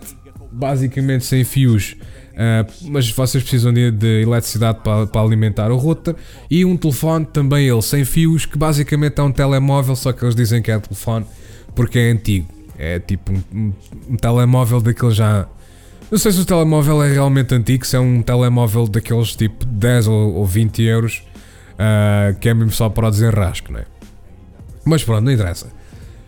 [0.58, 1.95] basicamente sem fios,
[2.34, 6.16] uh, mas vocês precisam de, de eletricidade para, para, alimentar o router
[6.49, 10.36] e um telefone também ele sem fios, que basicamente é um telemóvel, só que eles
[10.36, 11.26] dizem que é telefone
[11.76, 12.47] porque é antigo.
[12.80, 13.74] É tipo um, um,
[14.10, 15.47] um telemóvel daquele já.
[16.10, 20.08] Não sei se o telemóvel é realmente antigo, se é um telemóvel daqueles tipo 10
[20.08, 21.24] ou, ou 20 euros,
[21.74, 23.86] uh, que é mesmo só para o desenrasco, não é?
[24.86, 25.77] Mas pronto, não interessa.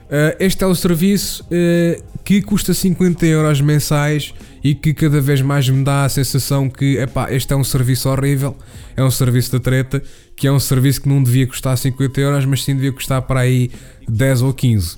[0.09, 4.33] Uh, este é o serviço uh, que custa 50 euros mensais
[4.63, 8.09] e que cada vez mais me dá a sensação que epá, este é um serviço
[8.09, 8.57] horrível,
[8.97, 10.01] é um serviço da treta,
[10.35, 13.41] que é um serviço que não devia custar 50 euros, mas sim devia custar para
[13.41, 13.69] aí
[14.07, 14.97] 10 ou 15.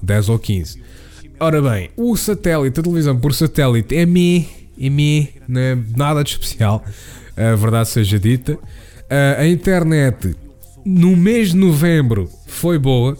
[0.00, 0.80] 10 ou 15.
[1.40, 4.48] Ora bem, o satélite, a televisão por satélite é me,
[4.80, 6.84] é me, não é nada de especial,
[7.36, 8.56] a verdade seja dita.
[9.36, 10.36] A internet
[10.84, 13.16] no mês de novembro foi boa.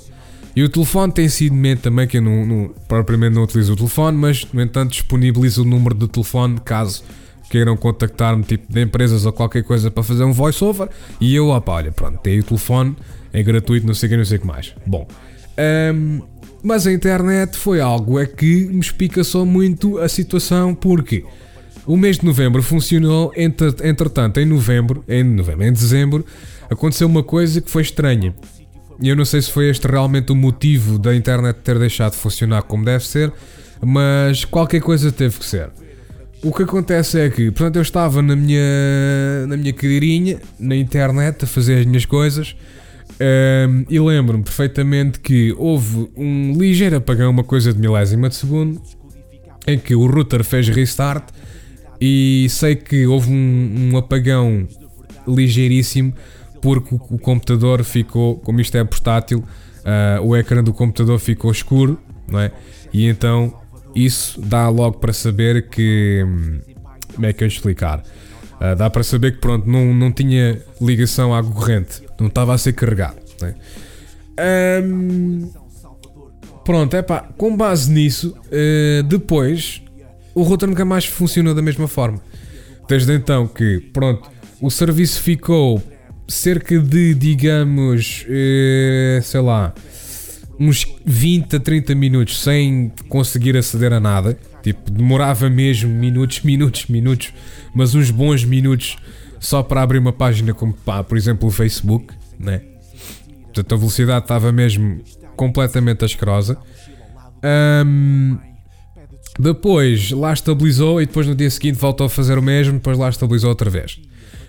[0.59, 3.77] E o telefone tem sido mente também, que eu não, não, propriamente não utilizo o
[3.77, 7.05] telefone, mas no entanto disponibilizo o número de telefone caso
[7.49, 10.89] queiram contactar-me tipo de empresas ou qualquer coisa para fazer um voiceover.
[11.21, 12.97] E eu, opa, olha, pronto, tenho o telefone,
[13.33, 14.75] é gratuito, não sei o que, não sei o que mais.
[14.85, 15.07] Bom,
[15.95, 16.23] um,
[16.61, 21.25] mas a internet foi algo é que me explica só muito a situação, porque
[21.87, 26.27] o mês de novembro funcionou, entretanto, em novembro, em novembro, em dezembro,
[26.69, 28.35] aconteceu uma coisa que foi estranha.
[29.01, 32.19] E eu não sei se foi este realmente o motivo da internet ter deixado de
[32.19, 33.33] funcionar como deve ser,
[33.81, 35.71] mas qualquer coisa teve que ser.
[36.43, 41.45] O que acontece é que, portanto, eu estava na minha, na minha cadeirinha, na internet,
[41.45, 42.55] a fazer as minhas coisas,
[43.21, 48.81] um, e lembro-me perfeitamente que houve um ligeiro apagão, uma coisa de milésima de segundo,
[49.67, 51.29] em que o router fez restart,
[52.01, 54.69] e sei que houve um, um apagão
[55.27, 56.15] ligeiríssimo
[56.61, 62.01] porque o, computador ficou, como isto é portátil, uh, o ecrã do computador ficou escuro,
[62.27, 62.53] não é?
[62.93, 63.53] E então
[63.95, 66.25] isso dá logo para saber que.
[67.15, 68.03] Como é que eu explicar?
[68.61, 72.59] Uh, dá para saber que pronto, não, não tinha ligação à corrente, não estava a
[72.59, 73.17] ser carregado.
[73.43, 74.83] É?
[74.83, 75.51] Um,
[76.65, 79.83] pronto, é pá, com base nisso, uh, depois
[80.35, 82.21] o router nunca mais funcionou da mesma forma.
[82.89, 84.31] Desde então que, pronto,
[84.61, 85.83] o serviço ficou
[86.29, 89.73] cerca de, digamos, uh, sei lá,
[90.61, 94.39] uns 20 a 30 minutos sem conseguir aceder a nada.
[94.63, 97.33] Tipo, demorava mesmo minutos, minutos, minutos,
[97.75, 98.99] mas uns bons minutos
[99.41, 102.61] só para abrir uma página como, pá, por exemplo, o Facebook, né?
[103.45, 105.01] Portanto, a velocidade estava mesmo
[105.35, 106.59] completamente asquerosa.
[107.87, 108.37] Um,
[109.39, 113.09] depois lá estabilizou e depois no dia seguinte voltou a fazer o mesmo, depois lá
[113.09, 114.01] estabilizou outra vez.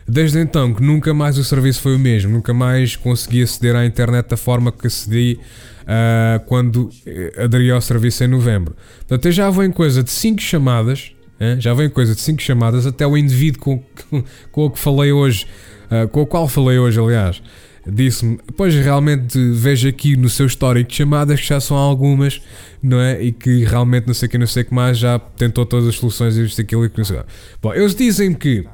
[0.10, 3.86] Desde então que nunca mais o serviço foi o mesmo, nunca mais consegui aceder à
[3.86, 5.40] internet da forma que acedi
[5.84, 8.76] uh, quando eh, aderi ao serviço em novembro.
[9.00, 11.12] Portanto, eu já vou em coisa de 5 chamadas,
[11.60, 14.80] já vou em coisa de 5 chamadas, até o indivíduo com, com, com o que
[14.80, 15.46] falei hoje,
[15.92, 17.40] uh, com o qual falei hoje, aliás,
[17.86, 22.42] disse-me: Pois realmente vejo aqui no seu histórico de chamadas que já são algumas,
[22.82, 23.22] não é?
[23.22, 25.88] E que realmente não sei o que, não sei o que mais, já tentou todas
[25.88, 27.20] as soluções e isto, aquilo e sei.
[27.62, 28.66] Bom, eles dizem que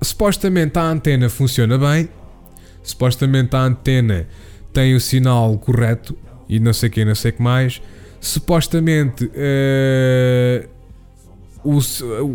[0.00, 2.08] supostamente a antena funciona bem,
[2.82, 4.26] supostamente a antena
[4.72, 6.16] tem o sinal correto
[6.48, 7.82] e não sei o que, não sei que mais.
[8.20, 10.68] Supostamente uh,
[11.62, 11.78] o,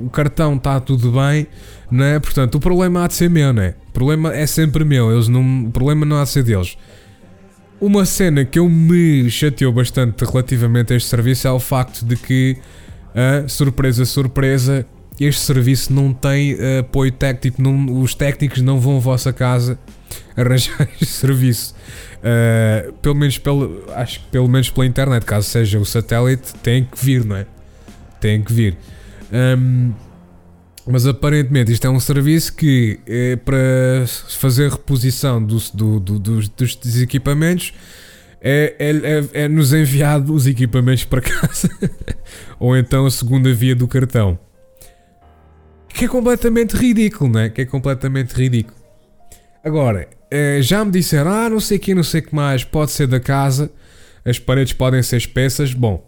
[0.06, 1.48] o, cartão está tudo bem,
[1.90, 2.20] não é?
[2.20, 3.76] Portanto, o problema há de ser meu, não é?
[3.90, 6.78] O problema é sempre meu, eles não, o problema não há de ser deles.
[7.82, 12.16] Uma cena que eu me chateou bastante relativamente a este serviço é o facto de
[12.16, 12.58] que,
[13.10, 14.86] uh, surpresa, surpresa,
[15.20, 19.78] este serviço não tem uh, apoio técnico, não, os técnicos não vão à vossa casa
[20.36, 21.76] arranjar este serviço.
[22.20, 26.86] Uh, pelo menos pelo, acho que pelo menos pela internet, caso seja o satélite, tem
[26.86, 27.46] que vir, não é?
[28.20, 28.78] Tem que vir.
[29.32, 29.94] Um,
[30.86, 34.06] mas aparentemente isto é um serviço que é para
[34.38, 37.74] fazer reposição do, do, do, dos, dos equipamentos
[38.42, 41.70] é, é, é, é, nos enviado os equipamentos para casa
[42.60, 44.38] ou então a segunda via do cartão.
[45.94, 47.50] Que é completamente ridículo, não é?
[47.50, 48.78] Que é completamente ridículo.
[49.64, 53.08] Agora, eh, já me disseram, ah, não sei que, não sei que mais, pode ser
[53.08, 53.72] da casa,
[54.26, 55.74] as paredes podem ser espessas.
[55.74, 56.06] Bom,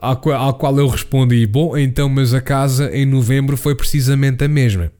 [0.00, 4.44] ao qual, ao qual eu respondi, bom, então, mas a casa em novembro foi precisamente
[4.44, 4.90] a mesma.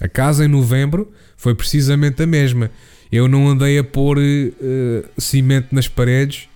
[0.00, 2.70] A casa em novembro foi precisamente a mesma.
[3.12, 6.48] Eu não andei a pôr uh, cimento nas paredes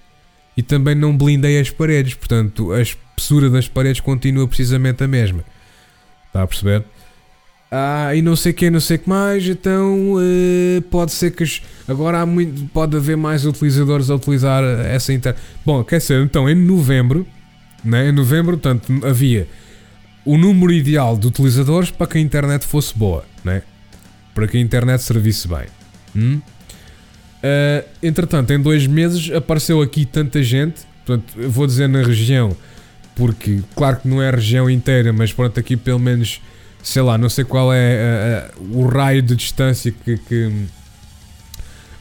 [0.56, 5.44] e também não blindei as paredes, portanto, a espessura das paredes continua precisamente a mesma.
[6.36, 6.84] Está a perceber?
[7.70, 11.44] Ah, e não sei que, não sei que mais, então uh, pode ser que
[11.88, 15.42] agora há muito, pode haver mais utilizadores a utilizar essa internet.
[15.64, 17.26] Bom, quer dizer, então em novembro,
[17.82, 19.48] né, em novembro, portanto, havia
[20.26, 23.62] o número ideal de utilizadores para que a internet fosse boa, né?
[24.34, 25.66] para que a internet servisse bem.
[26.14, 26.40] Hum?
[27.38, 32.54] Uh, entretanto, em dois meses apareceu aqui tanta gente, portanto, vou dizer na região
[33.16, 36.40] porque claro que não é a região inteira, mas pronto, aqui pelo menos,
[36.82, 40.44] sei lá, não sei qual é uh, uh, o raio de distância que, que,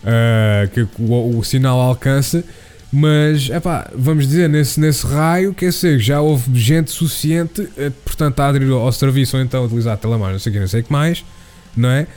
[0.04, 2.44] uh, que o, o, sinal alcança,
[2.92, 7.68] mas epá, vamos dizer, nesse, nesse raio, quer dizer, já houve gente suficiente,
[8.04, 10.68] portanto, a aderir ao serviço ou então a utilizar telemóvel, não sei o que, não
[10.68, 11.24] sei o que mais,
[11.76, 12.08] não é?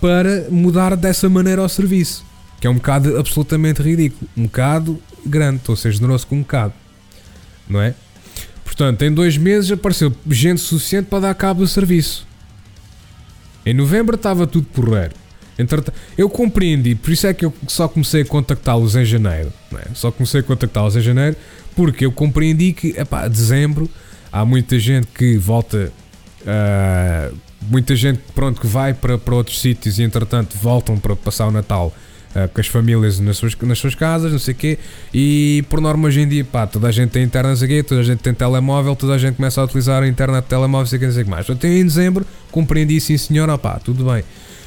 [0.00, 2.24] para mudar dessa maneira ao serviço.
[2.60, 4.28] Que é um bocado absolutamente ridículo.
[4.36, 6.74] Um bocado grande, estou a ser generoso com um bocado,
[7.68, 7.94] não é?
[8.72, 12.26] Portanto, em dois meses apareceu gente suficiente para dar cabo do serviço.
[13.66, 15.12] Em novembro estava tudo porreiro.
[15.58, 19.52] Entretanto, eu compreendi, por isso é que eu só comecei a contactá-los em janeiro.
[19.74, 19.88] É?
[19.92, 21.36] Só comecei a contactá-los em janeiro
[21.76, 23.90] porque eu compreendi que, epá, dezembro
[24.32, 25.92] há muita gente que volta,
[26.40, 31.46] uh, muita gente pronto, que vai para, para outros sítios e entretanto voltam para passar
[31.46, 31.94] o Natal
[32.34, 34.78] uh, com as famílias nas suas, nas suas casas, não sei o quê.
[35.12, 38.04] E por norma hoje em dia, pá, toda a gente tem internet aqui, toda a
[38.04, 41.12] gente tem telemóvel, toda a gente começa a utilizar a internet telemóvel, sei o não
[41.12, 41.48] sei o que mais.
[41.48, 44.22] Até em dezembro compreendi, sim senhor, opá, tudo bem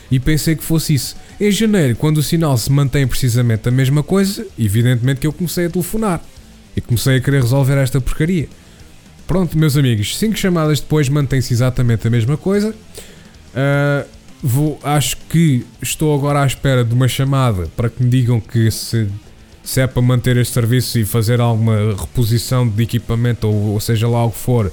[0.10, 1.16] e pensei que fosse isso.
[1.40, 5.66] Em janeiro, quando o sinal se mantém precisamente a mesma coisa, evidentemente que eu comecei
[5.66, 6.22] a telefonar
[6.76, 8.48] e comecei a querer resolver esta porcaria.
[9.28, 12.70] Pronto, meus amigos, 5 chamadas depois mantém-se exatamente a mesma coisa.
[12.70, 18.40] Uh, vou, acho que estou agora à espera de uma chamada para que me digam
[18.40, 19.08] que se,
[19.64, 24.08] se é para manter este serviço e fazer alguma reposição de equipamento ou, ou seja
[24.08, 24.72] lá o que for,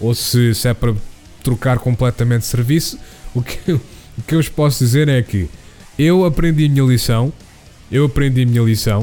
[0.00, 0.94] ou se, se é para
[1.42, 2.98] trocar completamente de serviço.
[3.34, 3.80] O que, o
[4.26, 5.48] que eu vos posso dizer é que
[5.98, 7.32] eu aprendi a minha lição.
[7.92, 9.02] Eu aprendi a minha lição.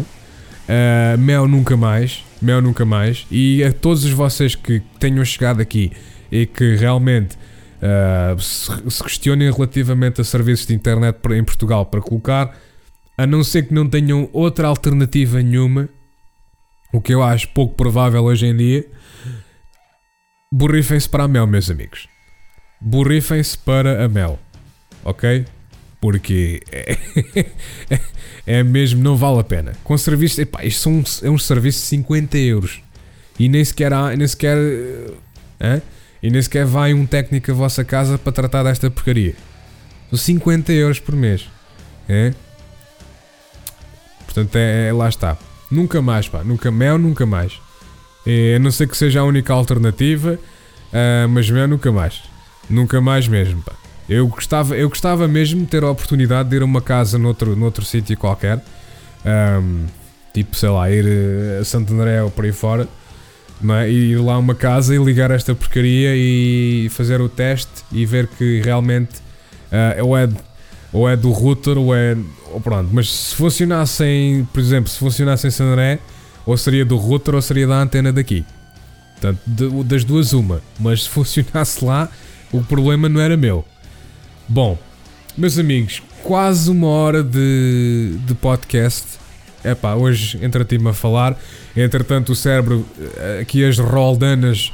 [0.67, 2.23] Uh, mel nunca mais.
[2.41, 3.25] Mel nunca mais.
[3.31, 5.91] E a todos os vocês que tenham chegado aqui
[6.31, 7.37] e que realmente
[7.81, 12.55] uh, se, se, questionem relativamente a serviços de internet em Portugal para colocar,
[13.17, 15.89] a não ser que não tenham outra alternativa nenhuma,
[16.93, 18.85] o que eu acho pouco provável hoje em dia,
[20.51, 22.07] borrifem-se para a mel, meus amigos.
[22.81, 24.39] Borrifem-se para a mel
[25.03, 25.45] ok?
[25.99, 26.97] Porque é,
[28.59, 29.73] é mesmo, não vale a pena.
[29.83, 32.81] Com serviço, epá, isto são, é um serviço de 50 euros
[33.39, 34.57] e nem sequer há, nem sequer,
[35.59, 35.81] hein?
[36.21, 39.35] E nem sequer vai um técnico à vossa casa para tratar desta porcaria.
[40.09, 41.47] São 50 euros por mês,
[42.07, 42.33] é?
[44.25, 45.37] Portanto, é, é, lá está.
[45.69, 47.59] Nunca mais, pá, nunca mel, nunca mais.
[48.25, 52.21] É, a não ser que seja a única alternativa, uh, mas mel, nunca mais.
[52.69, 53.73] Nunca mais mesmo, pá.
[54.07, 57.55] Eu gostava, eu gostava mesmo de ter a oportunidade de ir a uma casa noutro,
[57.55, 58.61] noutro sítio qualquer.
[59.25, 59.85] Um,
[60.33, 61.05] tipo, sei lá, ir
[61.61, 62.87] a Santo André ou por aí fora.
[63.61, 63.89] Não é?
[63.89, 68.27] Ir lá a uma casa e ligar esta porcaria e fazer o teste e ver
[68.27, 69.19] que realmente
[69.71, 70.27] uh, ou, é,
[70.91, 72.17] ou é do router ou é.
[72.51, 75.99] Ou pronto, mas se funcionasse em, por exemplo, se funcionasse em
[76.45, 78.43] ou seria do router ou seria da antena daqui.
[79.13, 80.61] Portanto, de, das duas, uma.
[80.79, 82.09] Mas se funcionasse lá,
[82.51, 83.63] o problema não era meu.
[84.49, 84.77] Bom,
[85.37, 89.20] meus amigos, quase uma hora de, de podcast.
[89.63, 91.37] Epá, hoje entreti-me a falar.
[91.75, 94.71] Entretanto, o cérebro, eh, aqui as roldanas,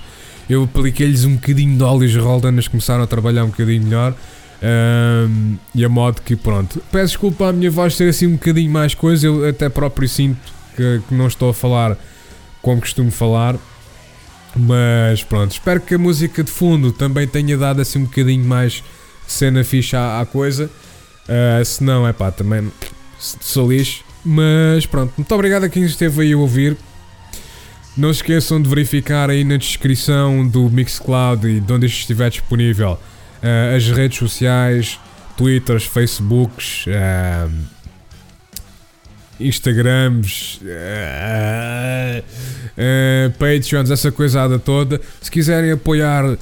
[0.50, 4.16] eu apliquei-lhes um bocadinho de óleo e as roldanas começaram a trabalhar um bocadinho melhor.
[4.60, 8.72] Um, e a modo que, pronto, peço desculpa a minha voz ser assim um bocadinho
[8.72, 9.28] mais coisa.
[9.28, 10.40] Eu até próprio sinto
[10.76, 11.98] que, que não estou a falar
[12.62, 13.56] como costumo falar.
[14.56, 18.84] Mas pronto, espero que a música de fundo também tenha dado assim um bocadinho mais
[19.28, 20.70] cena fixa à, à coisa.
[21.28, 22.72] Uh, se não, é pá, também
[23.20, 24.07] sou lixo.
[24.30, 26.76] Mas pronto, muito obrigado a quem esteve aí a ouvir.
[27.96, 32.30] Não se esqueçam de verificar aí na descrição do Mixcloud e de onde isto estiver
[32.30, 35.00] disponível uh, as redes sociais,
[35.38, 37.50] Twitters, Facebooks, uh,
[39.40, 42.22] Instagrams, uh,
[43.40, 45.00] Patreons, essa coisada toda.
[45.22, 46.38] Se quiserem apoiar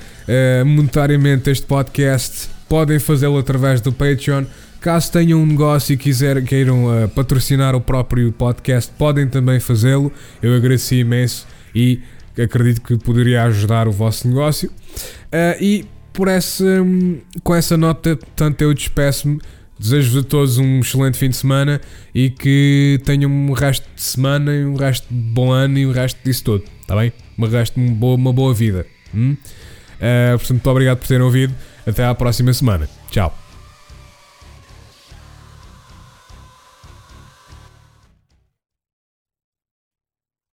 [0.65, 4.45] monetariamente este podcast, podem fazê-lo através do Patreon.
[4.85, 10.13] Caso tenham um negócio e quiser, queiram uh, patrocinar o próprio podcast, podem também fazê-lo.
[10.43, 12.03] Eu agradeci imenso e
[12.39, 14.69] acredito que poderia ajudar o vosso negócio.
[14.69, 19.41] Uh, e por essa, um, com essa nota, tanto eu despeço-me.
[19.79, 21.81] Desejo-vos a todos um excelente fim de semana
[22.13, 25.91] e que tenham um resto de semana e um resto de bom ano e um
[25.91, 27.11] resto disso tudo, está bem?
[27.39, 28.85] Um resto de uma boa, uma boa vida.
[29.15, 29.31] Hum?
[29.31, 31.55] Uh, portanto, muito obrigado por terem ouvido.
[31.87, 32.87] Até à próxima semana.
[33.09, 33.44] Tchau.